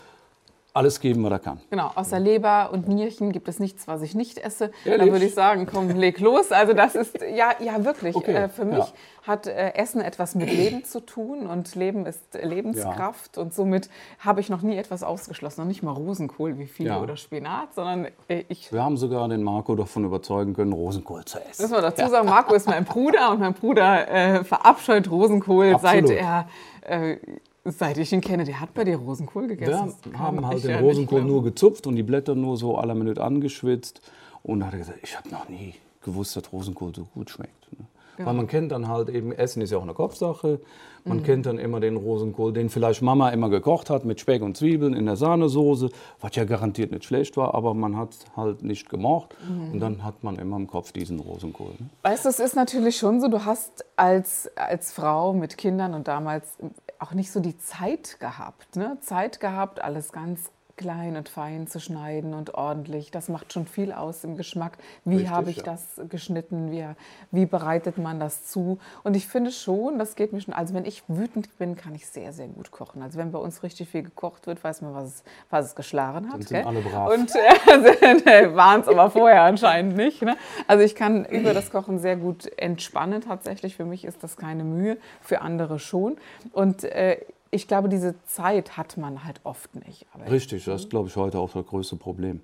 Alles 0.75 0.99
geben, 1.01 1.23
was 1.25 1.31
er 1.31 1.39
kann. 1.39 1.61
Genau, 1.71 1.93
außer 1.95 2.19
Leber 2.19 2.71
und 2.73 2.89
Nierchen 2.89 3.31
gibt 3.31 3.47
es 3.49 3.61
nichts, 3.61 3.87
was 3.87 4.03
ich 4.03 4.15
nicht 4.17 4.39
esse. 4.39 4.73
Ehrlich? 4.85 5.01
Dann 5.05 5.13
würde 5.13 5.25
ich 5.25 5.35
sagen, 5.35 5.67
komm, 5.71 5.89
leg 5.91 6.19
los. 6.19 6.51
Also 6.51 6.73
das 6.73 6.97
ist, 6.97 7.17
ja, 7.35 7.53
ja 7.61 7.85
wirklich. 7.85 8.17
Okay, 8.17 8.35
Äh, 8.35 8.49
für 8.49 8.65
mich 8.65 8.79
ja. 8.79 8.89
hat 9.25 9.47
äh, 9.47 9.75
Essen 9.75 10.01
etwas 10.01 10.35
mit 10.35 10.53
Leben 10.53 10.85
zu 10.85 10.99
tun 10.99 11.47
und 11.47 11.77
Leben 11.77 12.07
ist 12.07 12.21
Lebenskraft 12.43 13.39
und 13.39 13.55
somit 13.55 13.89
habe 14.19 14.41
ich 14.41 14.51
noch 14.51 14.63
nie 14.63 14.77
etwas 14.77 15.05
ausgeschlossen. 15.05 15.61
Noch 15.61 15.69
nicht 15.69 15.85
mal 15.85 15.93
Rosenkohl 15.93 16.59
wie 16.59 16.67
viele 16.67 16.89
Ja. 16.91 17.01
oder 17.01 17.17
Spinat, 17.17 17.73
sondern 17.75 18.09
äh, 18.29 18.43
ich 18.49 18.73
Wir 18.73 18.83
haben 18.83 18.97
sogar 18.97 19.29
den 19.29 19.45
Marco 19.45 19.77
davon 19.77 20.05
überzeugen 20.05 20.55
können, 20.55 20.73
Rosenkohl 20.73 21.25
zu 21.25 21.39
essen. 21.39 21.63
Müssen 21.63 21.75
wir 21.75 21.83
dazu 21.83 22.09
sagen, 22.09 22.29
Marco 22.29 22.53
ist 22.53 22.67
mein 22.67 22.85
Bruder 22.85 23.31
und 23.31 23.39
mein 23.39 23.55
Bruder 23.55 24.09
äh, 24.09 24.43
verabscheut 24.45 25.09
Rosenkohl, 25.09 25.79
seit 25.81 26.03
Absolut. 26.03 26.11
er, 26.11 26.49
äh, 26.83 27.17
seit 27.65 27.99
ich 27.99 28.13
ihn 28.13 28.21
kenne. 28.21 28.45
Der 28.45 28.61
hat 28.61 28.75
bei 28.75 28.85
dir 28.85 28.97
Rosenkohl 28.97 29.47
gegessen. 29.47 29.95
Wir 30.05 30.19
haben 30.19 30.47
halt 30.47 30.63
ja 30.65 30.77
den 30.77 30.85
Rosenkohl 30.85 31.23
nur 31.25 31.43
gezupft 31.43 31.87
und 31.87 31.97
die 31.97 32.03
Blätter 32.03 32.35
nur 32.35 32.57
so 32.57 32.77
alle 32.77 32.95
Minute 32.95 33.23
angeschwitzt. 33.23 34.01
Und 34.43 34.61
da 34.61 34.67
hat 34.67 34.75
er 34.75 34.79
gesagt, 34.81 34.99
ich 35.03 35.17
habe 35.17 35.29
noch 35.31 35.49
nie 35.49 35.75
gewusst, 36.03 36.37
dass 36.37 36.53
Rosenkohl 36.53 36.95
so 36.95 37.05
gut 37.15 37.31
schmeckt. 37.31 37.73
ne? 37.79 37.87
Weil 38.19 38.35
man 38.35 38.47
kennt 38.47 38.71
dann 38.71 38.87
halt 38.87 39.09
eben, 39.09 39.33
Essen 39.33 39.61
ist 39.61 39.71
ja 39.73 39.79
auch 39.79 39.83
eine 39.83 39.95
Kopfsache. 39.95 40.61
Man 41.07 41.19
Mhm. 41.19 41.23
kennt 41.25 41.47
dann 41.47 41.59
immer 41.59 41.81
den 41.81 41.97
Rosenkohl, 41.97 42.53
den 42.53 42.71
vielleicht 42.71 43.03
Mama 43.03 43.31
immer 43.31 43.49
gekocht 43.51 43.91
hat 43.91 44.05
mit 44.05 44.21
Speck 44.21 44.41
und 44.41 44.57
Zwiebeln 44.57 44.95
in 44.95 45.05
der 45.07 45.17
Sahnesoße, 45.17 45.91
was 46.21 46.37
ja 46.37 46.45
garantiert 46.45 46.93
nicht 46.93 47.05
schlecht 47.05 47.37
war, 47.37 47.55
aber 47.55 47.75
man 47.75 47.97
hat 47.97 48.11
es 48.13 48.19
halt 48.37 48.63
nicht 48.63 48.89
gemocht. 48.89 49.35
Mhm. 49.49 49.73
Und 49.73 49.81
dann 49.81 50.05
hat 50.05 50.23
man 50.23 50.37
immer 50.37 50.57
im 50.57 50.67
Kopf 50.69 50.93
diesen 50.93 51.19
Rosenkohl. 51.19 51.73
Ne? 51.79 51.91
Weißt 52.03 52.25
du, 52.25 52.29
es 52.29 52.39
ist 52.39 52.55
natürlich 52.55 52.97
schon 52.97 53.21
so, 53.21 53.29
du 53.29 53.45
hast 53.45 53.85
als, 53.97 54.49
als 54.57 54.93
Frau 54.93 55.33
mit 55.33 55.59
Kindern 55.59 55.93
und 55.95 56.07
damals 56.07 56.57
auch 57.05 57.13
nicht 57.13 57.31
so 57.31 57.41
die 57.41 57.59
Zeit 57.59 58.19
gehabt. 58.19 58.77
Ne? 58.77 58.97
Zeit 59.03 59.39
gehabt, 59.39 59.83
alles 59.83 60.11
ganz 60.11 60.51
klein 60.77 61.17
und 61.17 61.29
fein 61.29 61.67
zu 61.67 61.81
schneiden 61.81 62.35
und 62.35 62.55
ordentlich. 62.55 63.11
Das 63.11 63.29
macht 63.29 63.53
schon 63.53 63.67
viel 63.67 63.93
aus 63.93 64.25
im 64.25 64.37
Geschmack. 64.37 64.79
Wie 65.05 65.17
Richtig, 65.17 65.31
habe 65.31 65.51
ich 65.51 65.59
ja. 65.59 65.63
das 65.65 66.01
geschnitten? 66.09 66.71
Wie, 66.71 66.87
wie 67.31 67.47
bereitet 67.47 67.99
man 67.99 68.19
das 68.19 68.47
zu? 68.47 68.79
Und 69.03 69.15
ich 69.17 69.27
finde 69.29 69.53
schon, 69.53 69.99
das 69.99 70.17
geht 70.17 70.33
mir 70.33 70.41
schon, 70.41 70.55
also 70.55 70.75
wenn 70.75 70.85
ich 70.85 71.03
wütend 71.09 71.57
bin, 71.59 71.77
kann 71.77 71.95
ich 71.95 72.07
sehr, 72.07 72.33
sehr 72.33 72.49
gut 72.49 72.71
kochen. 72.71 73.03
Also 73.03 73.19
wenn 73.19 73.31
bei 73.33 73.39
uns 73.39 73.63
richtig 73.63 73.89
viel 73.89 74.03
gekocht 74.03 74.47
wird, 74.47 74.63
weiß 74.63 74.83
man, 74.83 74.95
was 74.95 75.05
es, 75.05 75.25
was 75.51 75.67
es 75.67 75.75
geschlagen 75.75 76.27
hat. 76.27 76.35
Dann 76.35 76.43
sind 76.43 76.57
gell? 76.57 76.67
alle 76.67 76.81
brav. 76.81 77.13
Und 77.13 77.31
äh, 77.35 78.55
waren 78.55 78.81
es 78.81 78.89
aber 78.89 79.11
vorher 79.11 79.43
anscheinend 79.43 79.97
nicht. 79.97 80.23
Ne? 80.23 80.37
Also 80.67 80.85
ich 80.85 80.95
kann 80.95 81.25
über 81.25 81.55
das 81.55 81.71
Kochen 81.71 81.99
sehr 81.99 82.17
gut 82.17 82.51
entspannen 82.59 83.21
tatsächlich. 83.21 83.77
Für 83.77 83.85
mich 83.85 84.05
ist 84.05 84.23
das 84.23 84.37
keine 84.37 84.65
Mühe, 84.65 84.97
für 85.21 85.41
andere 85.41 85.79
schon. 85.79 86.17
Und 86.53 86.85
äh, 86.85 87.19
ich 87.55 87.69
glaube, 87.69 87.89
diese 87.89 88.15
Zeit 88.25 88.77
hat 88.77 88.97
man 88.97 89.25
halt 89.25 89.41
oft 89.45 89.75
nicht. 89.87 90.07
Aber 90.13 90.31
Richtig, 90.31 90.65
das 90.65 90.83
ist, 90.83 90.91
glaube 90.91 91.09
ich, 91.09 91.17
heute 91.17 91.39
auch 91.39 91.53
das 91.53 91.65
größte 91.67 91.97
Problem. 91.97 92.41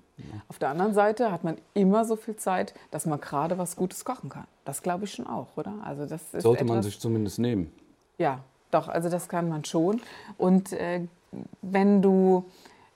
auf 0.47 0.57
der 0.59 0.69
anderen 0.69 0.93
Seite 0.93 1.31
hat 1.31 1.43
man 1.43 1.57
immer 1.73 2.05
so 2.05 2.15
viel 2.15 2.35
Zeit, 2.37 2.73
dass 2.91 3.05
man 3.05 3.19
gerade 3.19 3.57
was 3.57 3.75
Gutes 3.75 4.05
kochen 4.05 4.29
kann. 4.29 4.45
Das 4.65 4.81
glaube 4.83 5.05
ich 5.05 5.13
schon 5.13 5.27
auch, 5.27 5.47
oder? 5.57 5.73
Also 5.83 6.05
das 6.05 6.33
ist 6.33 6.43
Sollte 6.43 6.63
man 6.63 6.77
etwas- 6.77 6.85
sich 6.85 6.99
zumindest 6.99 7.39
nehmen. 7.39 7.71
ja, 8.17 8.39
doch, 8.71 8.87
also 8.87 9.09
das 9.09 9.27
kann 9.27 9.49
man 9.49 9.65
schon. 9.65 9.99
Und 10.37 10.71
äh, 10.73 11.01
wenn 11.61 12.01
du 12.01 12.45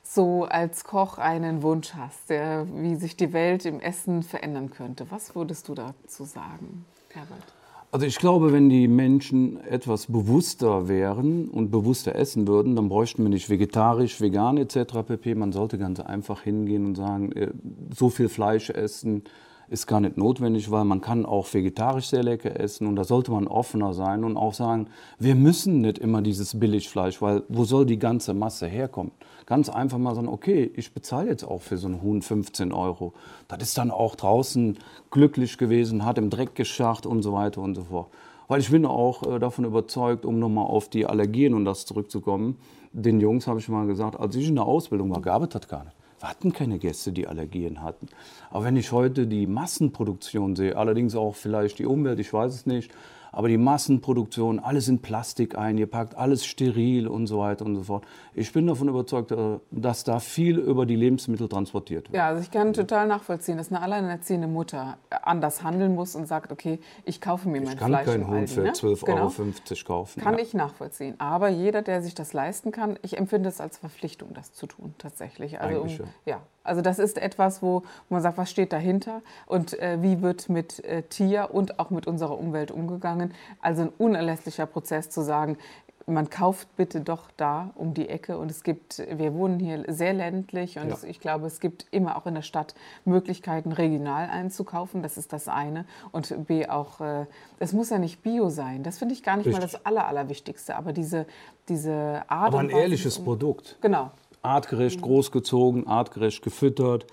so 0.03 0.45
als 0.45 0.83
Koch 0.85 1.17
einen 1.17 1.63
Wunsch 1.63 1.93
hast, 1.95 2.29
der, 2.29 2.65
wie 2.81 2.95
sich 2.95 3.17
die 3.17 3.33
Welt 3.33 3.65
im 3.65 3.79
Essen 3.81 4.23
verändern 4.23 4.69
könnte, 4.69 5.09
was 5.11 5.35
würdest 5.35 5.67
du 5.67 5.73
dazu 5.75 6.23
sagen, 6.23 6.85
Herbert? 7.09 7.43
Also 7.91 8.05
ich 8.05 8.17
glaube, 8.17 8.51
wenn 8.51 8.67
die 8.67 8.87
Menschen 8.87 9.63
etwas 9.63 10.07
bewusster 10.07 10.89
wären 10.89 11.47
und 11.47 11.71
bewusster 11.71 12.15
essen 12.15 12.47
würden, 12.47 12.75
dann 12.75 12.89
bräuchten 12.89 13.23
wir 13.23 13.29
nicht 13.29 13.49
vegetarisch, 13.49 14.19
vegan 14.19 14.57
etc. 14.57 15.03
pp. 15.07 15.35
Man 15.35 15.53
sollte 15.53 15.77
ganz 15.77 15.99
einfach 16.01 16.41
hingehen 16.41 16.85
und 16.85 16.95
sagen, 16.95 17.31
äh, 17.31 17.51
so 17.95 18.09
viel 18.09 18.27
Fleisch 18.27 18.69
essen 18.69 19.23
ist 19.69 19.87
gar 19.87 19.99
nicht 19.99 20.17
notwendig, 20.17 20.69
weil 20.71 20.85
man 20.85 21.01
kann 21.01 21.25
auch 21.25 21.51
vegetarisch 21.53 22.07
sehr 22.07 22.23
lecker 22.23 22.59
essen 22.59 22.87
und 22.87 22.95
da 22.95 23.03
sollte 23.03 23.31
man 23.31 23.47
offener 23.47 23.93
sein 23.93 24.23
und 24.23 24.37
auch 24.37 24.53
sagen, 24.53 24.87
wir 25.19 25.35
müssen 25.35 25.81
nicht 25.81 25.97
immer 25.97 26.21
dieses 26.21 26.59
Billigfleisch, 26.59 27.21
weil 27.21 27.43
wo 27.49 27.63
soll 27.63 27.85
die 27.85 27.99
ganze 27.99 28.33
Masse 28.33 28.67
herkommen? 28.67 29.11
Ganz 29.45 29.69
einfach 29.69 29.97
mal 29.97 30.15
sagen, 30.15 30.27
okay, 30.27 30.71
ich 30.75 30.93
bezahle 30.93 31.29
jetzt 31.29 31.43
auch 31.43 31.61
für 31.61 31.77
so 31.77 31.87
einen 31.87 32.01
Huhn 32.01 32.21
15 32.21 32.71
Euro. 32.71 33.13
Das 33.47 33.61
ist 33.61 33.77
dann 33.77 33.91
auch 33.91 34.15
draußen 34.15 34.77
glücklich 35.11 35.57
gewesen, 35.57 36.05
hat 36.05 36.17
im 36.17 36.29
Dreck 36.29 36.55
geschacht 36.55 37.05
und 37.05 37.21
so 37.21 37.33
weiter 37.33 37.61
und 37.61 37.75
so 37.75 37.83
fort. 37.83 38.07
Weil 38.47 38.59
ich 38.59 38.69
bin 38.69 38.85
auch 38.85 39.23
äh, 39.23 39.39
davon 39.39 39.65
überzeugt, 39.65 40.25
um 40.25 40.39
nochmal 40.39 40.65
auf 40.65 40.89
die 40.89 41.05
Allergien 41.05 41.53
und 41.53 41.65
das 41.65 41.85
zurückzukommen, 41.85 42.57
den 42.91 43.19
Jungs 43.19 43.47
habe 43.47 43.59
ich 43.59 43.67
mal 43.67 43.87
gesagt, 43.87 44.19
als 44.19 44.35
ich 44.35 44.47
in 44.47 44.55
der 44.55 44.65
Ausbildung 44.65 45.09
war, 45.09 45.21
gab 45.21 45.43
es 45.43 45.49
das 45.49 45.67
gar 45.67 45.83
nicht. 45.83 45.95
Wir 46.25 46.31
hatten 46.31 46.53
keine 46.53 46.79
Gäste, 46.79 47.11
die 47.11 47.27
Allergien 47.27 47.83
hatten. 47.83 48.07
Aber 48.49 48.65
wenn 48.65 48.77
ich 48.77 48.91
heute 48.91 49.27
die 49.27 49.45
Massenproduktion 49.45 50.55
sehe, 50.55 50.75
allerdings 50.75 51.15
auch 51.15 51.35
vielleicht 51.35 51.77
die 51.77 51.85
Umwelt, 51.85 52.19
ich 52.19 52.33
weiß 52.33 52.51
es 52.51 52.65
nicht, 52.65 52.91
aber 53.35 53.49
die 53.49 53.57
Massenproduktion, 53.57 54.59
alles 54.59 54.87
in 54.87 55.01
Plastik 55.01 55.57
eingepackt, 55.57 56.15
alles 56.15 56.45
steril 56.45 57.05
und 57.05 57.27
so 57.27 57.39
weiter 57.39 57.65
und 57.65 57.75
so 57.75 57.83
fort. 57.83 58.05
Ich 58.33 58.53
bin 58.53 58.65
davon 58.65 58.87
überzeugt, 58.87 59.31
äh, 59.31 59.59
dass 59.71 60.05
da 60.05 60.19
viel 60.19 60.57
über 60.57 60.85
die 60.85 60.95
Lebensmittel 60.95 61.49
transportiert 61.49 62.07
wird. 62.07 62.15
Ja, 62.15 62.27
also 62.27 62.41
ich 62.41 62.49
kann 62.49 62.71
total 62.71 63.07
nachvollziehen, 63.07 63.57
dass 63.57 63.71
eine 63.71 63.81
alleinerziehende 63.81 64.47
Mutter 64.47 64.97
anders 65.09 65.63
handeln 65.63 65.95
muss 65.95 66.15
und 66.15 66.27
sagt, 66.27 66.53
okay, 66.53 66.79
ich 67.03 67.19
kaufe 67.19 67.49
mir 67.49 67.59
mein 67.59 67.73
Ich 67.73 67.77
kann 67.77 67.89
Fleisch 67.89 68.05
keinen 68.05 68.21
im 68.21 68.27
Huhn 68.29 68.35
Aldi, 68.37 68.47
für 68.53 68.61
ne? 68.61 68.71
12,50 68.71 69.05
Genau. 69.05 69.17
Euro 69.17 69.53
kaufen. 69.85 70.21
Kann 70.21 70.35
ja. 70.35 70.39
ich 70.39 70.53
nachvollziehen. 70.53 71.15
Aber 71.19 71.49
jeder, 71.49 71.81
der 71.81 72.01
sich 72.01 72.15
das 72.15 72.31
leisten 72.31 72.71
kann, 72.71 72.97
ich 73.01 73.17
empfinde 73.17 73.49
es 73.49 73.59
als 73.59 73.77
Verpflichtung, 73.77 74.33
das 74.33 74.53
zu 74.53 74.65
tun, 74.65 74.95
tatsächlich. 74.97 75.59
Also, 75.59 75.81
Eigentlich, 75.81 75.99
um, 75.99 76.07
ja. 76.25 76.41
Also 76.65 76.81
das 76.81 76.99
ist 76.99 77.17
etwas, 77.17 77.61
wo, 77.61 77.83
man 78.09 78.21
sagt, 78.21 78.37
was 78.37 78.49
steht 78.51 78.73
dahinter 78.73 79.21
und 79.45 79.79
äh, 79.79 80.01
wie 80.01 80.21
wird 80.21 80.49
mit 80.49 80.83
äh, 80.83 81.03
Tier 81.03 81.49
und 81.53 81.79
auch 81.79 81.89
mit 81.89 82.07
unserer 82.07 82.37
Umwelt 82.37 82.71
umgegangen. 82.71 83.33
Also 83.61 83.83
ein 83.83 83.89
unerlässlicher 83.97 84.65
Prozess 84.65 85.09
zu 85.09 85.21
sagen, 85.21 85.57
man 86.07 86.29
kauft 86.29 86.75
bitte 86.75 87.01
doch 87.01 87.31
da 87.35 87.71
um 87.75 87.93
die 87.93 88.09
Ecke 88.09 88.37
und 88.37 88.51
es 88.51 88.63
gibt, 88.63 88.99
wir 88.99 89.33
wohnen 89.33 89.59
hier 89.59 89.85
sehr 89.87 90.13
ländlich 90.13 90.77
und 90.77 90.89
Ja. 90.89 90.93
es, 90.93 91.03
ich 91.03 91.19
glaube, 91.19 91.47
es 91.47 91.59
gibt 91.59 91.87
immer 91.91 92.15
auch 92.15 92.27
in 92.27 92.35
der 92.35 92.43
Stadt 92.43 92.75
Möglichkeiten, 93.05 93.71
regional 93.71 94.29
einzukaufen. 94.29 95.01
Das 95.01 95.17
ist 95.17 95.33
das 95.33 95.47
eine. 95.47 95.85
Und 96.11 96.47
B 96.47 96.67
auch, 96.67 97.01
äh, 97.01 97.25
es 97.59 97.73
muss 97.73 97.89
ja 97.89 97.97
nicht 97.97 98.21
Bio 98.21 98.49
sein. 98.49 98.83
Das 98.83 98.99
finde 98.99 99.15
ich 99.15 99.23
gar 99.23 99.37
nicht 99.37 99.47
mal 99.47 99.55
Richtig. 99.55 99.71
das 99.71 99.85
Aller, 99.85 100.07
Allerwichtigste. 100.07 100.75
Aber 100.75 100.93
diese, 100.93 101.25
diese 101.69 102.23
Art 102.27 102.49
Aber 102.49 102.59
ein 102.59 102.69
ehrliches 102.69 103.17
Produkt. 103.17 103.77
Genau. 103.81 104.11
Artgerecht 104.45 105.01
großgezogen, 105.01 105.87
artgerecht 105.87 106.41
gefüttert. 106.41 107.05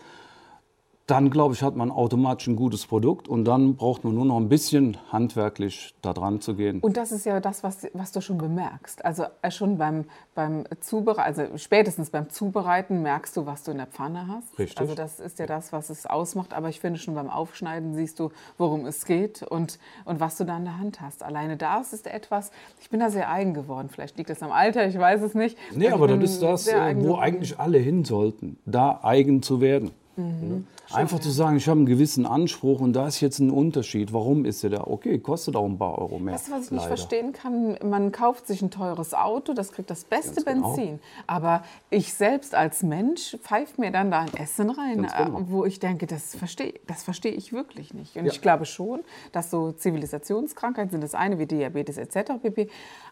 Dann, 1.06 1.30
glaube 1.30 1.54
ich, 1.54 1.62
hat 1.62 1.75
man 1.75 1.90
automatisch 1.90 2.47
ein 2.47 2.56
gutes 2.56 2.87
Produkt 2.87 3.28
und 3.28 3.44
dann 3.44 3.75
braucht 3.75 4.04
man 4.04 4.14
nur 4.14 4.25
noch 4.25 4.37
ein 4.37 4.49
bisschen 4.49 4.97
handwerklich 5.11 5.94
da 6.00 6.12
dran 6.12 6.40
zu 6.40 6.54
gehen. 6.54 6.80
Und 6.80 6.97
das 6.97 7.11
ist 7.11 7.26
ja 7.26 7.40
das, 7.40 7.64
was, 7.64 7.88
was 7.92 8.12
du 8.12 8.21
schon 8.21 8.38
bemerkst. 8.38 9.04
Also 9.04 9.25
äh, 9.42 9.50
schon 9.50 9.78
beim, 9.78 10.04
beim 10.35 10.64
Zubereiten, 10.80 11.40
also 11.40 11.59
spätestens 11.59 12.11
beim 12.11 12.30
Zubereiten 12.30 13.02
merkst 13.02 13.37
du, 13.37 13.47
was 13.47 13.64
du 13.64 13.73
in 13.73 13.78
der 13.78 13.88
Pfanne 13.88 14.28
hast. 14.28 14.59
Richtig. 14.59 14.78
Also 14.78 14.94
das 14.94 15.18
ist 15.18 15.40
ja 15.40 15.47
das, 15.47 15.73
was 15.73 15.90
es 15.90 16.06
ausmacht. 16.06 16.54
Aber 16.54 16.68
ich 16.68 16.78
finde 16.78 17.00
schon 17.00 17.14
beim 17.14 17.28
Aufschneiden 17.28 17.94
siehst 17.94 18.21
du, 18.21 18.30
worum 18.56 18.87
es 18.87 19.04
geht 19.04 19.42
und, 19.42 19.80
und 20.04 20.21
was 20.21 20.37
du 20.37 20.44
da 20.44 20.56
in 20.56 20.64
der 20.64 20.78
Hand 20.78 21.00
hast. 21.00 21.25
Alleine 21.25 21.56
das 21.56 21.92
ist 21.92 22.06
etwas, 22.06 22.52
ich 22.80 22.90
bin 22.90 23.00
da 23.00 23.11
sehr 23.11 23.28
eigen 23.28 23.54
geworden. 23.54 23.88
Vielleicht 23.90 24.18
liegt 24.18 24.30
das 24.30 24.42
am 24.42 24.52
Alter, 24.52 24.87
ich 24.87 24.99
weiß 24.99 25.23
es 25.23 25.35
nicht. 25.35 25.59
Nee, 25.75 25.88
aber 25.88 26.06
das 26.06 26.23
ist 26.23 26.42
das, 26.42 26.68
äh, 26.68 26.94
wo 26.99 27.16
eigentlich 27.16 27.59
alle 27.59 27.78
hin 27.78 28.04
sollten, 28.04 28.56
da 28.66 29.00
eigen 29.02 29.42
zu 29.42 29.61
werden. 29.61 29.90
Ne? 30.16 30.64
Einfach 30.92 31.21
zu 31.21 31.31
sagen, 31.31 31.57
ich 31.57 31.69
habe 31.69 31.78
einen 31.78 31.87
gewissen 31.87 32.26
Anspruch 32.26 32.81
und 32.81 32.92
da 32.92 33.07
ist 33.07 33.21
jetzt 33.21 33.38
ein 33.38 33.50
Unterschied. 33.50 34.12
Warum 34.12 34.45
ist 34.45 34.62
der 34.62 34.71
da? 34.71 34.85
Okay, 34.87 35.19
kostet 35.19 35.57
auch 35.57 35.64
ein 35.64 35.78
paar 35.78 35.99
Euro 35.99 36.19
mehr. 36.19 36.35
Weißt 36.35 36.49
du, 36.49 36.52
was 36.52 36.64
ich 36.66 36.71
nicht 36.71 36.83
leider. 36.83 36.88
verstehen 36.97 37.33
kann? 37.33 37.78
Man 37.83 38.12
kauft 38.12 38.47
sich 38.47 38.61
ein 38.61 38.71
teures 38.71 39.14
Auto, 39.14 39.54
das 39.54 39.73
kriegt 39.73 39.88
das 39.88 40.04
beste 40.04 40.45
genau. 40.45 40.75
Benzin. 40.75 41.00
Aber 41.26 41.64
ich 41.88 42.12
selbst 42.12 42.54
als 42.54 42.83
Mensch 42.83 43.37
pfeife 43.42 43.81
mir 43.81 43.90
dann 43.90 44.11
da 44.11 44.21
ein 44.21 44.35
Essen 44.35 44.69
rein, 44.71 45.02
Ganz 45.02 45.16
genau. 45.16 45.38
äh, 45.38 45.42
wo 45.49 45.64
ich 45.64 45.81
denke, 45.81 46.07
das 46.07 46.35
verstehe 46.35 46.75
das 46.87 47.02
versteh 47.02 47.31
ich 47.31 47.52
wirklich 47.52 47.95
nicht. 47.95 48.16
Und 48.16 48.26
Ja. 48.26 48.33
ich 48.33 48.42
glaube 48.42 48.66
schon, 48.66 49.00
dass 49.33 49.50
so 49.50 49.73
Zivilisationskrankheiten 49.73 50.90
sind 50.90 51.02
das 51.02 51.14
eine, 51.14 51.38
wie 51.38 51.47
Diabetes 51.47 51.97
etc. 51.97 52.33
pp., 52.42 52.69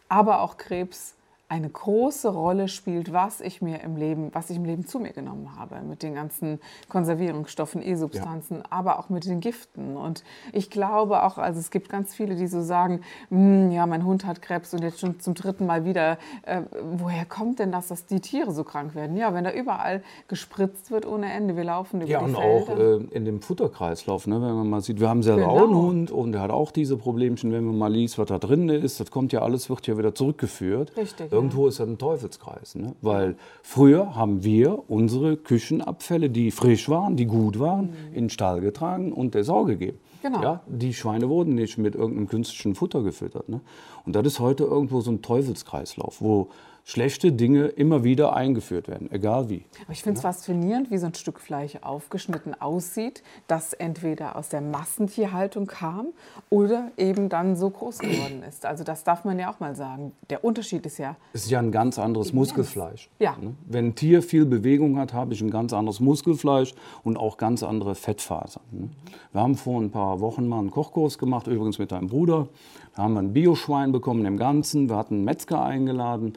aber 0.09 0.43
auch 0.43 0.57
Krebs 0.57 1.15
eine 1.51 1.69
große 1.69 2.29
Rolle 2.29 2.69
spielt, 2.69 3.13
was 3.13 3.41
ich 3.41 3.61
mir 3.61 3.81
im 3.83 3.97
Leben, 3.97 4.31
was 4.33 4.51
ich 4.51 4.57
im 4.57 4.65
Leben 4.65 4.87
zu 4.87 5.01
mir 5.01 5.13
genommen 5.13 5.59
habe, 5.59 5.81
mit 5.83 6.05
den 6.05 6.15
ganzen 6.15 6.61
Konservierungsstoffen, 6.89 7.83
E-Substanzen, 7.83 8.63
aber 8.71 9.01
auch 9.01 9.09
mit 9.09 9.25
den 9.27 9.41
Giften. 9.41 9.97
Und 9.97 10.23
ich 10.53 10.71
glaube 10.71 11.25
auch, 11.25 11.39
also 11.39 11.59
es 11.59 11.73
gibt 11.73 11.89
ganz 11.89 12.15
viele, 12.15 12.37
die 12.37 12.47
so 12.47 12.63
sagen, 12.63 13.01
"Hm, 13.31 13.73
ja, 13.73 13.85
mein 13.87 14.05
Hund 14.05 14.25
hat 14.27 14.43
Krebs 14.43 14.73
und 14.75 14.83
jetzt 14.83 15.01
schon 15.01 15.19
zum 15.19 15.35
dritten 15.35 15.67
Mal 15.67 15.85
wieder. 15.85 16.19
Äh, 16.43 16.63
woher 16.93 17.25
kommt 17.25 17.59
denn 17.59 17.73
das, 17.73 17.89
dass 17.89 18.07
die 18.07 18.21
Tiere 18.21 18.53
so 18.53 18.63
krank 18.63 18.95
werden? 18.95 19.17
Ja, 19.17 19.35
wenn 19.35 19.43
da 19.43 19.53
überall 19.53 20.03
gespritzt 20.29 20.93
wird 20.93 21.05
ohne 21.05 21.33
Ende, 21.33 21.57
wir 21.57 21.65
laufen 21.65 22.01
über 22.01 22.11
Ja, 22.11 22.19
die 22.21 22.25
und 22.27 22.37
Felder. 22.37 22.47
auch 22.47 22.69
äh, 22.79 23.17
in 23.17 23.25
dem 23.25 23.43
Futterkreislauf, 23.43 24.29
ne, 24.29 24.37
wenn 24.41 24.55
man 24.55 24.71
mal 24.71 24.81
sieht, 24.83 25.01
wir 25.01 25.09
haben 25.09 25.25
selber 25.25 25.41
Genau. 25.49 25.57
auch 25.57 25.65
einen 25.65 25.75
Hund 25.77 26.11
und 26.13 26.33
der 26.33 26.43
hat 26.43 26.51
auch 26.53 26.71
diese 26.71 26.97
Problemchen, 26.97 27.51
wenn 27.51 27.65
man 27.65 27.77
mal 27.77 27.93
liest, 27.93 28.19
was 28.19 28.29
da 28.29 28.39
drin 28.39 28.69
ist, 28.69 29.01
das 29.01 29.11
kommt 29.11 29.33
ja 29.33 29.43
alles, 29.43 29.69
wird 29.69 29.87
ja 29.89 29.99
wieder 29.99 30.15
zurückgeführt. 30.15 30.97
Richtig. 30.97 31.33
Irgendwo 31.41 31.67
ist 31.67 31.81
das 31.81 31.89
ein 31.89 31.99
Teufelskreis. 31.99 32.75
Ne? 32.75 32.95
Weil 33.03 33.37
früher 33.63 34.15
haben 34.15 34.45
wir 34.45 34.91
unsere 34.91 35.37
Küchenabfälle, 35.37 36.31
die 36.31 36.51
frisch 36.51 36.89
waren, 36.89 37.17
die 37.17 37.27
gut 37.27 37.59
waren, 37.59 37.87
mhm. 37.87 38.15
in 38.15 38.25
den 38.25 38.31
Stall 38.31 38.61
getragen 38.61 39.13
und 39.13 39.35
der 39.35 39.45
Sau 39.45 39.65
gegeben. 39.65 39.99
Genau. 40.23 40.43
Ja, 40.43 40.61
die 40.67 40.93
Schweine 40.93 41.29
wurden 41.29 41.55
nicht 41.55 41.79
mit 41.79 41.95
irgendeinem 41.95 42.29
künstlichen 42.29 42.75
Futter 42.75 43.03
gefüttert. 43.03 43.49
Ne? 43.49 43.61
Und 44.05 44.15
das 44.15 44.27
ist 44.27 44.41
heute 44.41 44.65
irgendwo 44.65 45.01
so 45.01 45.11
ein 45.11 45.23
Teufelskreislauf, 45.23 46.21
wo 46.21 46.49
schlechte 46.85 47.33
Dinge 47.33 47.67
immer 47.67 48.05
wieder 48.05 48.35
eingeführt 48.35 48.89
werden, 48.89 49.11
egal 49.13 49.49
wie. 49.49 49.65
Aber 49.85 49.93
ich 49.93 50.03
finde 50.03 50.19
es 50.19 50.23
ja. 50.23 50.31
faszinierend, 50.31 50.91
wie 50.91 50.99
so 50.99 51.07
ein 51.07 51.15
Stück 51.15 51.41
Fleisch 51.41 51.77
aufgeschnitten 51.83 52.61
aussieht, 52.61 53.23
das 53.47 53.73
entweder 53.73 54.37
aus 54.37 54.49
der 54.49 54.61
Massentierhaltung 54.61 55.67
kam 55.67 56.09
oder 56.49 56.91
eben 56.97 57.29
dann 57.29 57.57
so 57.57 57.71
groß 57.71 57.99
geworden 57.99 58.43
ist. 58.49 58.67
Also 58.67 58.85
das 58.85 59.05
darf 59.05 59.25
man 59.25 59.39
ja 59.39 59.53
auch 59.53 59.61
mal 59.61 59.75
sagen. 59.77 60.13
Der 60.31 60.45
Unterschied 60.45 60.85
ist 60.87 60.99
ja... 60.99 61.17
Es 61.33 61.45
ist 61.45 61.51
ja 61.51 61.59
ein 61.59 61.73
ganz 61.73 61.99
anderes 61.99 62.33
Muskelfleisch. 62.33 63.11
Ja. 63.19 63.37
Ne? 63.41 63.55
Wenn 63.67 63.89
ein 63.89 63.95
Tier 63.95 64.23
viel 64.23 64.47
Bewegung 64.47 64.99
hat, 64.99 65.13
habe 65.13 65.35
ich 65.35 65.41
ein 65.41 65.51
ganz 65.51 65.73
anderes 65.73 66.01
Muskelfleisch 66.01 66.75
und 67.05 67.17
auch 67.17 67.37
ganz 67.37 67.63
andere 67.63 67.95
Fettfasern. 67.95 68.63
Ne? 68.71 68.89
Wir 69.33 69.41
haben 69.41 69.55
vor 69.55 69.81
ein 69.81 69.91
paar 69.91 70.21
Wochen 70.21 70.49
mal 70.49 70.59
einen 70.59 70.71
Kochkurs 70.71 71.19
gemacht, 71.19 71.47
übrigens 71.47 71.79
mit 71.79 71.93
deinem 71.93 72.09
Bruder. 72.09 72.49
Da 72.97 73.05
haben 73.05 73.15
wir 73.15 73.21
ein 73.21 73.33
Bioschwein 73.33 73.93
bekommen 73.93 74.25
im 74.25 74.37
Ganzen. 74.37 74.89
Wir 74.89 74.97
hatten 74.97 75.15
einen 75.15 75.25
Metzger 75.25 75.63
eingeladen. 75.63 76.35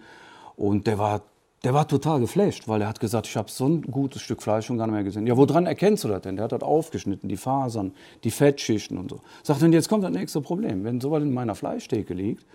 Und 0.56 0.88
der 0.88 0.98
war, 0.98 1.22
der 1.64 1.74
war 1.74 1.88
total 1.88 2.20
geflasht, 2.20 2.68
weil 2.68 2.82
er 2.82 2.88
hat 2.88 3.00
gesagt, 3.00 3.28
ich 3.28 3.38
habe 3.38 3.50
so 3.50 3.68
ein 3.68 3.82
gutes 3.84 4.22
Stück 4.22 4.42
Fleisch 4.42 4.66
schon 4.66 4.78
gar 4.78 4.88
nicht 4.88 4.96
mehr 4.96 5.04
gesehen. 5.04 5.26
Ja, 5.28 5.38
woran 5.38 5.66
erkennst 5.66 6.04
du 6.04 6.08
das 6.08 6.22
denn? 6.22 6.36
Der 6.36 6.46
hat 6.46 6.52
das 6.52 6.62
aufgeschnitten, 6.62 7.30
die 7.30 7.38
Fasern, 7.38 7.94
die 8.24 8.32
Fettschichten 8.32 8.98
und 8.98 9.10
so. 9.10 9.22
Sagt 9.44 9.62
dann, 9.62 9.74
jetzt 9.74 9.90
kommt 9.90 10.04
das 10.04 10.12
nächste 10.12 10.42
Problem. 10.42 10.84
Wenn 10.84 11.00
sowas 11.00 11.24
in 11.24 11.34
meiner 11.34 11.56
Fleischtheke 11.56 12.14
liegt, 12.14 12.46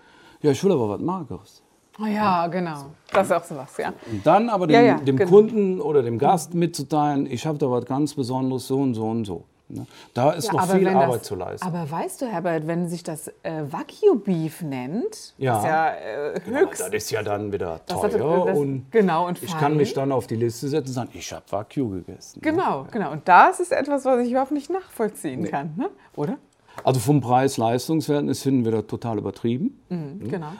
ja, 0.41 0.51
ich 0.51 0.63
will 0.63 0.71
aber 0.71 0.89
was 0.89 1.01
Mageres. 1.01 1.63
Oh 2.01 2.05
ja, 2.05 2.47
genau. 2.47 2.85
Das 3.11 3.27
ist 3.27 3.33
auch 3.33 3.43
so 3.43 3.57
was, 3.57 3.75
ja. 3.77 3.93
Und 4.09 4.25
dann 4.25 4.47
aber 4.47 4.67
dem, 4.67 4.73
ja, 4.73 4.81
ja, 4.81 4.97
dem 4.99 5.17
genau. 5.17 5.29
Kunden 5.29 5.81
oder 5.81 6.01
dem 6.01 6.17
Gast 6.17 6.53
mitzuteilen, 6.53 7.25
ich 7.29 7.45
habe 7.45 7.57
da 7.57 7.69
was 7.69 7.85
ganz 7.85 8.13
Besonderes, 8.13 8.67
so 8.67 8.77
und 8.77 8.93
so 8.93 9.05
und 9.05 9.25
so. 9.25 9.43
Ne? 9.69 9.85
Da 10.15 10.31
ist 10.31 10.47
ja, 10.47 10.53
noch 10.53 10.71
viel 10.71 10.87
Arbeit 10.87 11.21
das, 11.21 11.27
zu 11.27 11.35
leisten. 11.35 11.67
Aber 11.67 11.89
weißt 11.89 12.21
du, 12.21 12.25
Herbert, 12.25 12.65
wenn 12.65 12.87
sich 12.87 13.03
das 13.03 13.27
äh, 13.43 13.63
Wagyu 13.69 14.15
Beef 14.15 14.61
nennt, 14.63 15.35
ja, 15.37 15.57
ist 15.59 15.65
ja 15.65 15.93
äh, 15.93 16.39
genau, 16.43 16.59
höchst. 16.61 16.81
das 16.81 16.89
ist 16.89 17.11
ja 17.11 17.21
dann 17.21 17.51
wieder 17.51 17.85
teuer. 17.85 18.01
Das, 18.01 18.13
das, 18.13 18.57
und 18.57 18.91
genau, 18.91 19.27
und 19.27 19.43
ich 19.43 19.55
kann 19.57 19.77
mich 19.77 19.93
dann 19.93 20.11
auf 20.11 20.25
die 20.25 20.35
Liste 20.35 20.67
setzen 20.67 20.89
und 20.89 20.93
sagen, 20.93 21.09
ich 21.13 21.31
habe 21.31 21.45
Wagyu 21.49 21.89
gegessen. 21.89 22.39
Ne? 22.43 22.51
Genau, 22.51 22.81
ne? 22.83 22.89
genau. 22.91 23.11
Und 23.11 23.27
das 23.27 23.59
ist 23.59 23.71
etwas, 23.71 24.05
was 24.05 24.25
ich 24.25 24.31
überhaupt 24.31 24.51
nicht 24.51 24.71
nachvollziehen 24.71 25.41
nee. 25.41 25.49
kann, 25.49 25.73
ne? 25.77 25.89
oder? 26.15 26.37
Also 26.83 26.99
vom 26.99 27.21
Preis-Leistungs-Verhältnis 27.21 28.41
finden 28.41 28.65
wir 28.65 28.71
das 28.71 28.87
total 28.87 29.17
übertrieben. 29.17 29.79
Mhm, 29.89 30.19
ne? 30.19 30.29
Genau. 30.29 30.51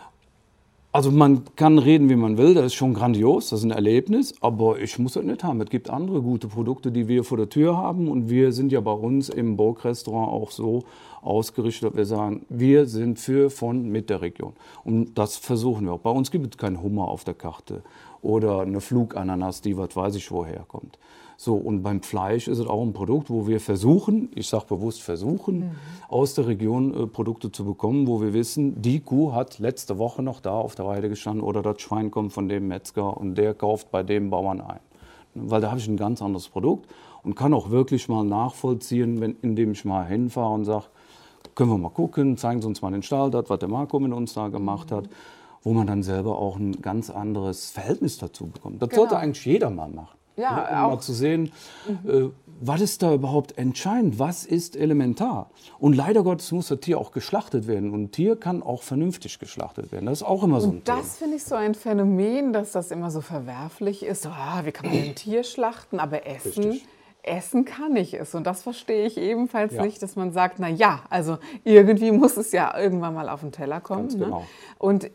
Also 0.99 1.11
man 1.11 1.45
kann 1.55 1.77
reden, 1.77 2.09
wie 2.09 2.17
man 2.17 2.37
will, 2.37 2.53
das 2.53 2.65
ist 2.65 2.73
schon 2.73 2.93
grandios, 2.93 3.51
das 3.51 3.59
ist 3.59 3.63
ein 3.63 3.71
Erlebnis, 3.71 4.33
aber 4.41 4.79
ich 4.79 4.99
muss 4.99 5.13
das 5.13 5.23
nicht 5.23 5.45
haben. 5.45 5.61
Es 5.61 5.69
gibt 5.69 5.89
andere 5.89 6.21
gute 6.21 6.49
Produkte, 6.49 6.91
die 6.91 7.07
wir 7.07 7.23
vor 7.23 7.37
der 7.37 7.47
Tür 7.47 7.77
haben 7.77 8.09
und 8.09 8.29
wir 8.29 8.51
sind 8.51 8.73
ja 8.73 8.81
bei 8.81 8.91
uns 8.91 9.29
im 9.29 9.55
Burg-Restaurant 9.55 10.29
auch 10.29 10.51
so 10.51 10.83
ausgerichtet, 11.21 11.91
dass 11.91 11.95
wir 11.95 12.05
sagen, 12.05 12.45
wir 12.49 12.85
sind 12.85 13.17
für, 13.17 13.49
von, 13.49 13.89
mit 13.89 14.09
der 14.09 14.21
Region. 14.21 14.51
Und 14.83 15.17
das 15.17 15.37
versuchen 15.37 15.85
wir 15.85 15.93
auch. 15.93 15.99
Bei 15.99 16.09
uns 16.09 16.31
gibt 16.31 16.53
es 16.53 16.57
keinen 16.57 16.83
Hummer 16.83 17.07
auf 17.07 17.23
der 17.23 17.33
Karte 17.33 17.81
oder 18.21 18.59
eine 18.59 18.81
Flugananas, 18.81 19.61
die 19.61 19.77
was 19.77 19.95
weiß 19.95 20.15
ich 20.15 20.29
woher 20.31 20.65
kommt. 20.67 20.99
So, 21.41 21.55
und 21.55 21.83
beim 21.83 22.01
Fleisch 22.01 22.49
ist 22.49 22.57
es 22.57 22.67
auch 22.67 22.81
ein 22.81 22.91
Produkt, 22.91 23.29
wo 23.29 23.47
wir 23.47 23.61
versuchen, 23.61 24.29
ich 24.35 24.49
sage 24.49 24.65
bewusst 24.67 25.01
versuchen, 25.01 25.59
mhm. 25.59 25.71
aus 26.09 26.33
der 26.33 26.47
Region 26.47 26.93
äh, 26.93 27.07
Produkte 27.07 27.49
zu 27.49 27.63
bekommen, 27.63 28.07
wo 28.07 28.21
wir 28.21 28.33
wissen, 28.33 28.81
die 28.81 28.99
Kuh 28.99 29.31
hat 29.31 29.57
letzte 29.57 29.97
Woche 29.97 30.21
noch 30.21 30.41
da 30.41 30.51
auf 30.51 30.75
der 30.75 30.85
Weide 30.85 31.07
gestanden 31.07 31.41
oder 31.41 31.61
das 31.61 31.79
Schwein 31.79 32.11
kommt 32.11 32.33
von 32.33 32.49
dem 32.49 32.67
Metzger 32.67 33.15
und 33.15 33.35
der 33.35 33.53
kauft 33.53 33.89
bei 33.89 34.03
dem 34.03 34.29
Bauern 34.29 34.59
ein. 34.59 34.81
Weil 35.33 35.61
da 35.61 35.69
habe 35.69 35.79
ich 35.79 35.87
ein 35.87 35.95
ganz 35.95 36.21
anderes 36.21 36.49
Produkt 36.49 36.93
und 37.23 37.37
kann 37.37 37.53
auch 37.53 37.69
wirklich 37.69 38.09
mal 38.09 38.25
nachvollziehen, 38.25 39.21
wenn, 39.21 39.37
indem 39.41 39.71
ich 39.71 39.85
mal 39.85 40.05
hinfahre 40.05 40.53
und 40.53 40.65
sage, 40.65 40.87
können 41.55 41.69
wir 41.69 41.77
mal 41.77 41.87
gucken, 41.87 42.35
zeigen 42.35 42.61
Sie 42.61 42.67
uns 42.67 42.81
mal 42.81 42.91
den 42.91 43.01
Stall, 43.01 43.31
das, 43.31 43.49
was 43.49 43.59
der 43.59 43.69
Marco 43.69 43.97
mit 44.01 44.11
uns 44.11 44.33
da 44.33 44.49
gemacht 44.49 44.91
mhm. 44.91 44.95
hat 44.95 45.09
wo 45.61 45.73
man 45.73 45.87
dann 45.87 46.03
selber 46.03 46.37
auch 46.37 46.55
ein 46.55 46.81
ganz 46.81 47.09
anderes 47.09 47.71
Verhältnis 47.71 48.17
dazu 48.17 48.47
bekommt. 48.47 48.81
Das 48.81 48.89
genau. 48.89 49.01
sollte 49.01 49.17
eigentlich 49.17 49.45
jeder 49.45 49.69
mal 49.69 49.89
machen. 49.89 50.18
Ja, 50.39 50.55
ne, 50.71 50.85
um 50.85 50.91
mal 50.93 50.99
zu 50.99 51.13
sehen, 51.13 51.51
mhm. 51.87 52.09
äh, 52.09 52.29
was 52.61 52.81
ist 52.81 53.01
da 53.01 53.13
überhaupt 53.13 53.57
entscheidend? 53.57 54.19
Was 54.19 54.45
ist 54.45 54.75
elementar? 54.75 55.49
Und 55.79 55.93
leider 55.93 56.23
Gottes 56.23 56.51
muss 56.51 56.67
das 56.67 56.81
Tier 56.81 56.99
auch 56.99 57.11
geschlachtet 57.11 57.67
werden. 57.67 57.91
Und 57.93 58.03
ein 58.03 58.11
Tier 58.11 58.35
kann 58.35 58.61
auch 58.61 58.83
vernünftig 58.83 59.39
geschlachtet 59.39 59.91
werden. 59.91 60.07
Das 60.07 60.21
ist 60.21 60.27
auch 60.27 60.43
immer 60.43 60.59
so 60.59 60.67
ein 60.67 60.77
Und 60.77 60.87
das 60.87 61.17
finde 61.17 61.37
ich 61.37 61.43
so 61.43 61.55
ein 61.55 61.73
Phänomen, 61.73 62.51
dass 62.51 62.73
das 62.73 62.91
immer 62.91 63.11
so 63.11 63.21
verwerflich 63.21 64.03
ist. 64.03 64.23
So, 64.23 64.29
ah, 64.29 64.61
wie 64.65 64.71
kann 64.71 64.89
man 64.89 64.97
ein 64.97 65.15
Tier 65.15 65.43
schlachten, 65.43 65.99
aber 65.99 66.27
essen? 66.27 66.63
Richtig. 66.71 66.87
Essen 67.21 67.65
kann 67.65 67.95
ich 67.95 68.13
es. 68.13 68.33
Und 68.35 68.45
das 68.47 68.63
verstehe 68.63 69.05
ich 69.05 69.17
ebenfalls 69.17 69.73
ja. 69.73 69.85
nicht, 69.85 70.01
dass 70.01 70.15
man 70.15 70.31
sagt, 70.31 70.59
na 70.59 70.69
ja, 70.69 71.01
also 71.09 71.37
irgendwie 71.63 72.11
muss 72.11 72.37
es 72.37 72.51
ja 72.51 72.77
irgendwann 72.77 73.13
mal 73.13 73.29
auf 73.29 73.41
den 73.41 73.51
Teller 73.51 73.79
kommen. 73.81 74.03
Ganz 74.03 74.15
ne? 74.15 74.25
genau. 74.25 74.45
Und 74.77 75.11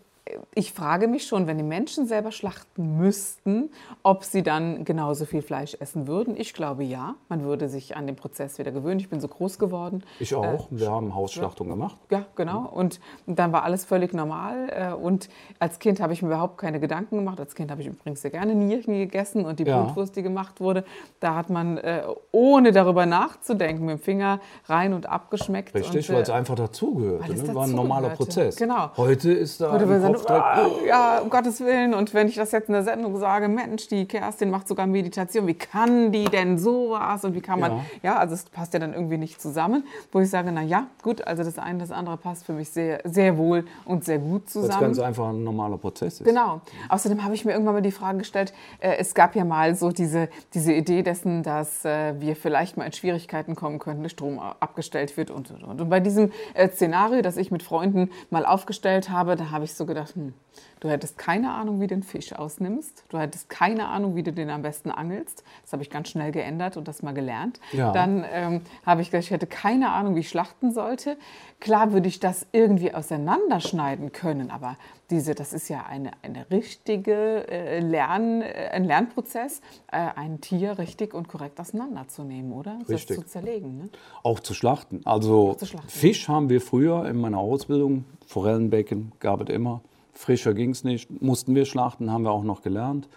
ich 0.54 0.72
frage 0.72 1.06
mich 1.06 1.26
schon, 1.26 1.46
wenn 1.46 1.58
die 1.58 1.64
Menschen 1.64 2.06
selber 2.06 2.32
schlachten 2.32 2.96
müssten, 2.96 3.70
ob 4.02 4.24
sie 4.24 4.42
dann 4.42 4.84
genauso 4.84 5.26
viel 5.26 5.42
Fleisch 5.42 5.76
essen 5.80 6.06
würden. 6.06 6.34
Ich 6.36 6.54
glaube 6.54 6.82
ja. 6.82 7.14
Man 7.28 7.44
würde 7.44 7.68
sich 7.68 7.94
an 7.94 8.06
den 8.06 8.16
Prozess 8.16 8.58
wieder 8.58 8.72
gewöhnen. 8.72 9.00
Ich 9.00 9.10
bin 9.10 9.20
so 9.20 9.28
groß 9.28 9.58
geworden. 9.58 10.02
Ich 10.20 10.34
auch. 10.34 10.70
Äh, 10.72 10.80
Wir 10.80 10.90
haben 10.90 11.14
Hausschlachtung 11.14 11.68
ja. 11.68 11.74
gemacht. 11.74 11.96
Ja, 12.10 12.24
genau. 12.36 12.66
Und 12.66 13.00
dann 13.26 13.52
war 13.52 13.64
alles 13.64 13.84
völlig 13.84 14.14
normal. 14.14 14.70
Äh, 14.70 14.94
und 14.94 15.28
als 15.58 15.78
Kind 15.78 16.00
habe 16.00 16.14
ich 16.14 16.22
mir 16.22 16.28
überhaupt 16.28 16.56
keine 16.56 16.80
Gedanken 16.80 17.16
gemacht. 17.16 17.38
Als 17.38 17.54
Kind 17.54 17.70
habe 17.70 17.82
ich 17.82 17.88
übrigens 17.88 18.22
sehr 18.22 18.30
gerne 18.30 18.54
Nieren 18.54 18.94
gegessen 18.94 19.44
und 19.44 19.60
die 19.60 19.64
ja. 19.64 19.82
Blutwurst, 19.82 20.16
die 20.16 20.22
gemacht 20.22 20.58
wurde, 20.60 20.84
da 21.20 21.34
hat 21.34 21.50
man 21.50 21.76
äh, 21.76 22.02
ohne 22.32 22.72
darüber 22.72 23.04
nachzudenken 23.04 23.84
mit 23.84 23.98
dem 23.98 24.02
Finger 24.02 24.40
rein 24.66 24.94
und 24.94 25.06
abgeschmeckt. 25.06 25.74
Richtig, 25.74 26.10
weil 26.10 26.22
es 26.22 26.30
einfach 26.30 26.54
dazugehörte. 26.54 27.34
Ne? 27.34 27.54
War 27.54 27.64
ein 27.64 27.72
normaler 27.72 28.10
Prozess. 28.10 28.56
Genau. 28.56 28.90
Heute 28.96 29.30
ist 29.30 29.60
da 29.60 29.72
Heute 29.72 30.13
Kopf 30.13 30.13
direkt, 30.22 30.44
ah, 30.44 30.68
ja, 30.86 31.18
um 31.20 31.30
Gottes 31.30 31.60
Willen. 31.60 31.94
Und 31.94 32.14
wenn 32.14 32.28
ich 32.28 32.36
das 32.36 32.52
jetzt 32.52 32.68
in 32.68 32.74
der 32.74 32.84
Sendung 32.84 33.16
sage, 33.18 33.48
Mensch, 33.48 33.88
die 33.88 34.06
Kerstin 34.06 34.50
macht 34.50 34.68
sogar 34.68 34.86
Meditation, 34.86 35.46
wie 35.46 35.54
kann 35.54 36.12
die 36.12 36.24
denn 36.24 36.58
sowas? 36.58 37.24
Und 37.24 37.34
wie 37.34 37.40
kann 37.40 37.60
man, 37.60 37.72
ja, 38.02 38.12
ja 38.12 38.16
also 38.16 38.34
es 38.34 38.44
passt 38.44 38.74
ja 38.74 38.80
dann 38.80 38.94
irgendwie 38.94 39.18
nicht 39.18 39.40
zusammen. 39.40 39.84
Wo 40.12 40.20
ich 40.20 40.30
sage, 40.30 40.50
na 40.52 40.62
ja, 40.62 40.86
gut, 41.02 41.26
also 41.26 41.42
das 41.42 41.58
eine, 41.58 41.78
das 41.78 41.90
andere 41.90 42.16
passt 42.16 42.44
für 42.44 42.52
mich 42.52 42.70
sehr, 42.70 43.00
sehr 43.04 43.36
wohl 43.38 43.64
und 43.84 44.04
sehr 44.04 44.18
gut 44.18 44.48
zusammen. 44.48 44.70
Das 44.70 44.80
ganz 44.80 44.98
einfach 44.98 45.28
ein 45.28 45.44
normaler 45.44 45.78
Prozess 45.78 46.20
ist. 46.20 46.24
Genau. 46.24 46.60
Außerdem 46.88 47.24
habe 47.24 47.34
ich 47.34 47.44
mir 47.44 47.52
irgendwann 47.52 47.74
mal 47.74 47.82
die 47.82 47.90
Frage 47.90 48.18
gestellt, 48.18 48.52
äh, 48.80 48.96
es 48.98 49.14
gab 49.14 49.34
ja 49.34 49.44
mal 49.44 49.74
so 49.74 49.90
diese, 49.90 50.28
diese 50.52 50.72
Idee 50.72 51.02
dessen, 51.02 51.42
dass 51.42 51.84
äh, 51.84 52.20
wir 52.20 52.36
vielleicht 52.36 52.76
mal 52.76 52.84
in 52.84 52.92
Schwierigkeiten 52.92 53.54
kommen 53.54 53.78
könnten, 53.78 54.02
der 54.02 54.10
Strom 54.10 54.38
abgestellt 54.38 55.16
wird 55.16 55.30
und, 55.30 55.50
und, 55.50 55.64
und. 55.64 55.80
Und 55.80 55.88
bei 55.88 56.00
diesem 56.00 56.32
äh, 56.54 56.68
Szenario, 56.68 57.22
das 57.22 57.36
ich 57.36 57.50
mit 57.50 57.62
Freunden 57.62 58.10
mal 58.30 58.44
aufgestellt 58.46 59.10
habe, 59.10 59.36
da 59.36 59.50
habe 59.50 59.64
ich 59.64 59.74
so 59.74 59.86
gedacht, 59.86 60.03
hm, 60.14 60.34
Du 60.80 60.90
hättest 60.90 61.16
keine 61.16 61.52
Ahnung, 61.52 61.80
wie 61.80 61.86
du 61.86 61.94
den 61.94 62.02
Fisch 62.02 62.34
ausnimmst. 62.34 63.04
Du 63.08 63.18
hättest 63.18 63.48
keine 63.48 63.88
Ahnung, 63.88 64.16
wie 64.16 64.22
du 64.22 64.32
den 64.32 64.50
am 64.50 64.62
besten 64.62 64.90
angelst. 64.90 65.42
Das 65.62 65.72
habe 65.72 65.82
ich 65.82 65.88
ganz 65.88 66.08
schnell 66.08 66.30
geändert 66.30 66.76
und 66.76 66.86
das 66.88 67.02
mal 67.02 67.14
gelernt. 67.14 67.58
Ja. 67.72 67.90
Dann 67.92 68.24
ähm, 68.30 68.60
habe 68.84 69.00
ich 69.00 69.10
gesagt, 69.10 69.24
ich 69.24 69.30
hätte 69.30 69.46
keine 69.46 69.92
Ahnung, 69.92 70.14
wie 70.14 70.20
ich 70.20 70.28
schlachten 70.28 70.72
sollte. 70.72 71.16
Klar 71.58 71.92
würde 71.92 72.08
ich 72.08 72.20
das 72.20 72.46
irgendwie 72.52 72.92
auseinanderschneiden 72.92 74.12
können, 74.12 74.50
aber 74.50 74.76
diese, 75.08 75.34
das 75.34 75.54
ist 75.54 75.68
ja 75.68 75.86
eine, 75.88 76.10
eine 76.22 76.50
richtige 76.50 77.48
äh, 77.48 77.80
Lern, 77.80 78.42
äh, 78.42 78.70
ein 78.72 78.84
Lernprozess, 78.84 79.62
äh, 79.90 79.96
ein 79.96 80.42
Tier 80.42 80.78
richtig 80.78 81.14
und 81.14 81.28
korrekt 81.28 81.58
auseinanderzunehmen, 81.60 82.52
oder? 82.52 82.78
Richtig. 82.88 83.16
Das 83.16 83.16
zu 83.16 83.22
zerlegen. 83.26 83.78
Ne? 83.78 83.88
Auch 84.22 84.40
zu 84.40 84.52
schlachten. 84.52 85.00
Also 85.06 85.54
zu 85.54 85.64
schlachten. 85.64 85.88
Fisch 85.88 86.28
haben 86.28 86.50
wir 86.50 86.60
früher 86.60 87.08
in 87.08 87.16
meiner 87.16 87.38
Ausbildung, 87.38 88.04
Forellenbecken 88.26 89.12
gab 89.18 89.40
es 89.40 89.48
immer. 89.48 89.80
Frischer 90.14 90.54
ging 90.54 90.70
es 90.70 90.84
nicht, 90.84 91.22
mussten 91.22 91.54
wir 91.54 91.64
schlachten, 91.64 92.10
haben 92.10 92.22
wir 92.22 92.30
auch 92.30 92.44
noch 92.44 92.62
gelernt. 92.62 93.08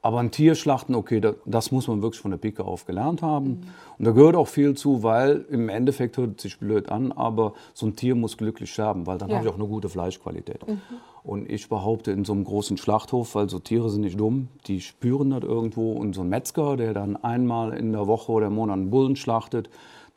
Aber 0.00 0.20
ein 0.20 0.30
Tier 0.30 0.54
schlachten, 0.54 0.94
okay, 0.94 1.20
das 1.44 1.72
muss 1.72 1.88
man 1.88 2.02
wirklich 2.02 2.20
von 2.20 2.30
der 2.30 2.38
Pike 2.38 2.64
auf 2.64 2.86
gelernt 2.86 3.20
haben. 3.20 3.46
Mhm. 3.46 3.60
Und 3.98 4.04
da 4.04 4.12
gehört 4.12 4.36
auch 4.36 4.46
viel 4.46 4.74
zu, 4.74 5.02
weil 5.02 5.44
im 5.50 5.68
Endeffekt 5.68 6.16
hört 6.16 6.36
es 6.36 6.42
sich 6.42 6.58
blöd 6.58 6.88
an, 6.88 7.10
aber 7.10 7.54
so 7.74 7.86
ein 7.86 7.96
Tier 7.96 8.14
muss 8.14 8.36
glücklich 8.36 8.72
sterben, 8.72 9.06
weil 9.06 9.18
dann 9.18 9.28
ja. 9.28 9.36
habe 9.36 9.46
ich 9.46 9.52
auch 9.52 9.58
eine 9.58 9.66
gute 9.66 9.88
Fleischqualität. 9.88 10.66
Mhm. 10.68 10.80
Und 11.24 11.50
ich 11.50 11.68
behaupte, 11.68 12.12
in 12.12 12.24
so 12.24 12.32
einem 12.32 12.44
großen 12.44 12.76
Schlachthof, 12.76 13.34
weil 13.34 13.48
so 13.50 13.58
Tiere 13.58 13.90
sind 13.90 14.02
nicht 14.02 14.18
dumm, 14.18 14.48
die 14.66 14.80
spüren 14.80 15.30
das 15.30 15.42
irgendwo. 15.42 15.92
Und 15.92 16.14
so 16.14 16.22
ein 16.22 16.28
Metzger, 16.28 16.76
der 16.76 16.94
dann 16.94 17.16
einmal 17.16 17.74
in 17.74 17.92
der 17.92 18.06
Woche 18.06 18.30
oder 18.30 18.46
im 18.46 18.54
Monat 18.54 18.76
einen 18.76 18.90
Bullen 18.90 19.16
schlachtet, 19.16 19.68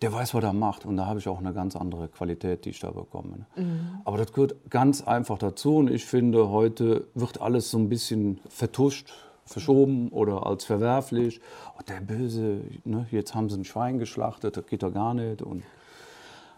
der 0.01 0.11
weiß, 0.11 0.33
was 0.33 0.43
er 0.43 0.53
macht. 0.53 0.85
Und 0.85 0.97
da 0.97 1.05
habe 1.05 1.19
ich 1.19 1.27
auch 1.27 1.39
eine 1.39 1.53
ganz 1.53 1.75
andere 1.75 2.07
Qualität, 2.07 2.65
die 2.65 2.71
ich 2.71 2.79
da 2.79 2.91
bekomme. 2.91 3.37
Ne? 3.37 3.63
Mhm. 3.63 4.01
Aber 4.03 4.17
das 4.17 4.33
gehört 4.33 4.55
ganz 4.69 5.01
einfach 5.01 5.37
dazu. 5.37 5.77
Und 5.77 5.91
ich 5.91 6.05
finde, 6.05 6.49
heute 6.49 7.07
wird 7.13 7.41
alles 7.41 7.69
so 7.71 7.77
ein 7.77 7.89
bisschen 7.89 8.39
vertuscht, 8.49 9.13
verschoben 9.45 10.09
oder 10.09 10.45
als 10.47 10.65
verwerflich. 10.65 11.39
Oh, 11.77 11.81
der 11.87 12.01
Böse, 12.01 12.61
ne? 12.83 13.05
jetzt 13.11 13.35
haben 13.35 13.49
sie 13.49 13.59
ein 13.59 13.65
Schwein 13.65 13.99
geschlachtet, 13.99 14.57
das 14.57 14.65
geht 14.65 14.81
doch 14.81 14.93
gar 14.93 15.13
nicht. 15.13 15.41
Und 15.41 15.63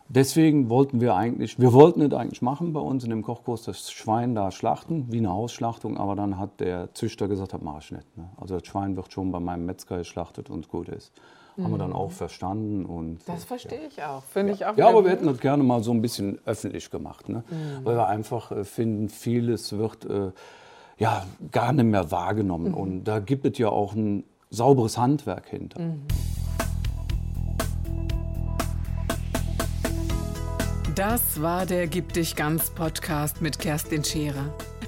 deswegen 0.08 0.70
wollten 0.70 1.02
wir 1.02 1.16
eigentlich, 1.16 1.60
wir 1.60 1.74
wollten 1.74 2.02
es 2.02 2.14
eigentlich 2.14 2.42
machen 2.42 2.72
bei 2.72 2.80
uns 2.80 3.04
in 3.04 3.10
dem 3.10 3.24
Kochkurs, 3.24 3.64
das 3.64 3.92
Schwein 3.92 4.36
da 4.36 4.52
schlachten, 4.52 5.12
wie 5.12 5.18
eine 5.18 5.32
Hausschlachtung, 5.32 5.98
aber 5.98 6.16
dann 6.16 6.38
hat 6.38 6.60
der 6.60 6.94
Züchter 6.94 7.28
gesagt, 7.28 7.54
das 7.54 7.62
mache 7.62 7.80
ich 7.80 7.92
nicht. 7.92 8.18
Ne? 8.18 8.30
Also 8.38 8.58
das 8.58 8.68
Schwein 8.68 8.96
wird 8.96 9.12
schon 9.12 9.32
bei 9.32 9.40
meinem 9.40 9.66
Metzger 9.66 9.98
geschlachtet 9.98 10.50
und 10.50 10.70
gut 10.70 10.88
ist. 10.88 11.12
Haben 11.62 11.72
wir 11.72 11.78
dann 11.78 11.94
auch 11.94 12.12
verstanden. 12.12 12.86
Und, 12.86 13.20
Das 13.28 13.44
verstehe 13.44 13.88
ich 13.88 14.02
auch. 14.02 14.24
Finde 14.24 14.54
ich 14.54 14.66
auch. 14.66 14.76
ja, 14.76 14.88
aber 14.88 15.04
wir 15.04 15.12
hätten 15.12 15.28
das 15.28 15.40
gerne 15.40 15.62
mal 15.64 15.84
so 15.84 15.92
ein 15.92 16.02
bisschen 16.02 16.40
öffentlich 16.46 16.90
gemacht, 16.90 17.30
ne? 17.30 17.44
weil 17.84 17.96
wir 17.96 18.08
einfach 18.08 18.52
äh, 18.52 18.64
finden, 18.64 19.10
vieles 19.10 19.78
wird 19.78 20.06
äh, 20.06 20.32
ja 20.98 21.26
gar 21.52 21.74
nicht 21.74 21.86
mehr 21.86 22.12
wahrgenommen. 22.12 22.74
Und 22.74 23.04
da 23.04 23.20
gibt 23.20 23.46
es 23.46 23.58
ja 23.58 23.70
auch 23.70 23.94
ein 23.94 24.24
sauberes 24.50 24.98
Handwerk 24.98 25.48
hinter. 25.50 25.80
Das 30.96 31.42
war 31.42 31.66
der 31.66 31.88
Gib 31.88 32.14
dich 32.14 32.36
ganz 32.36 32.70
Podcast 32.70 33.42
mit 33.42 33.58
Kerstin 33.58 34.04
Scherer. 34.04 34.54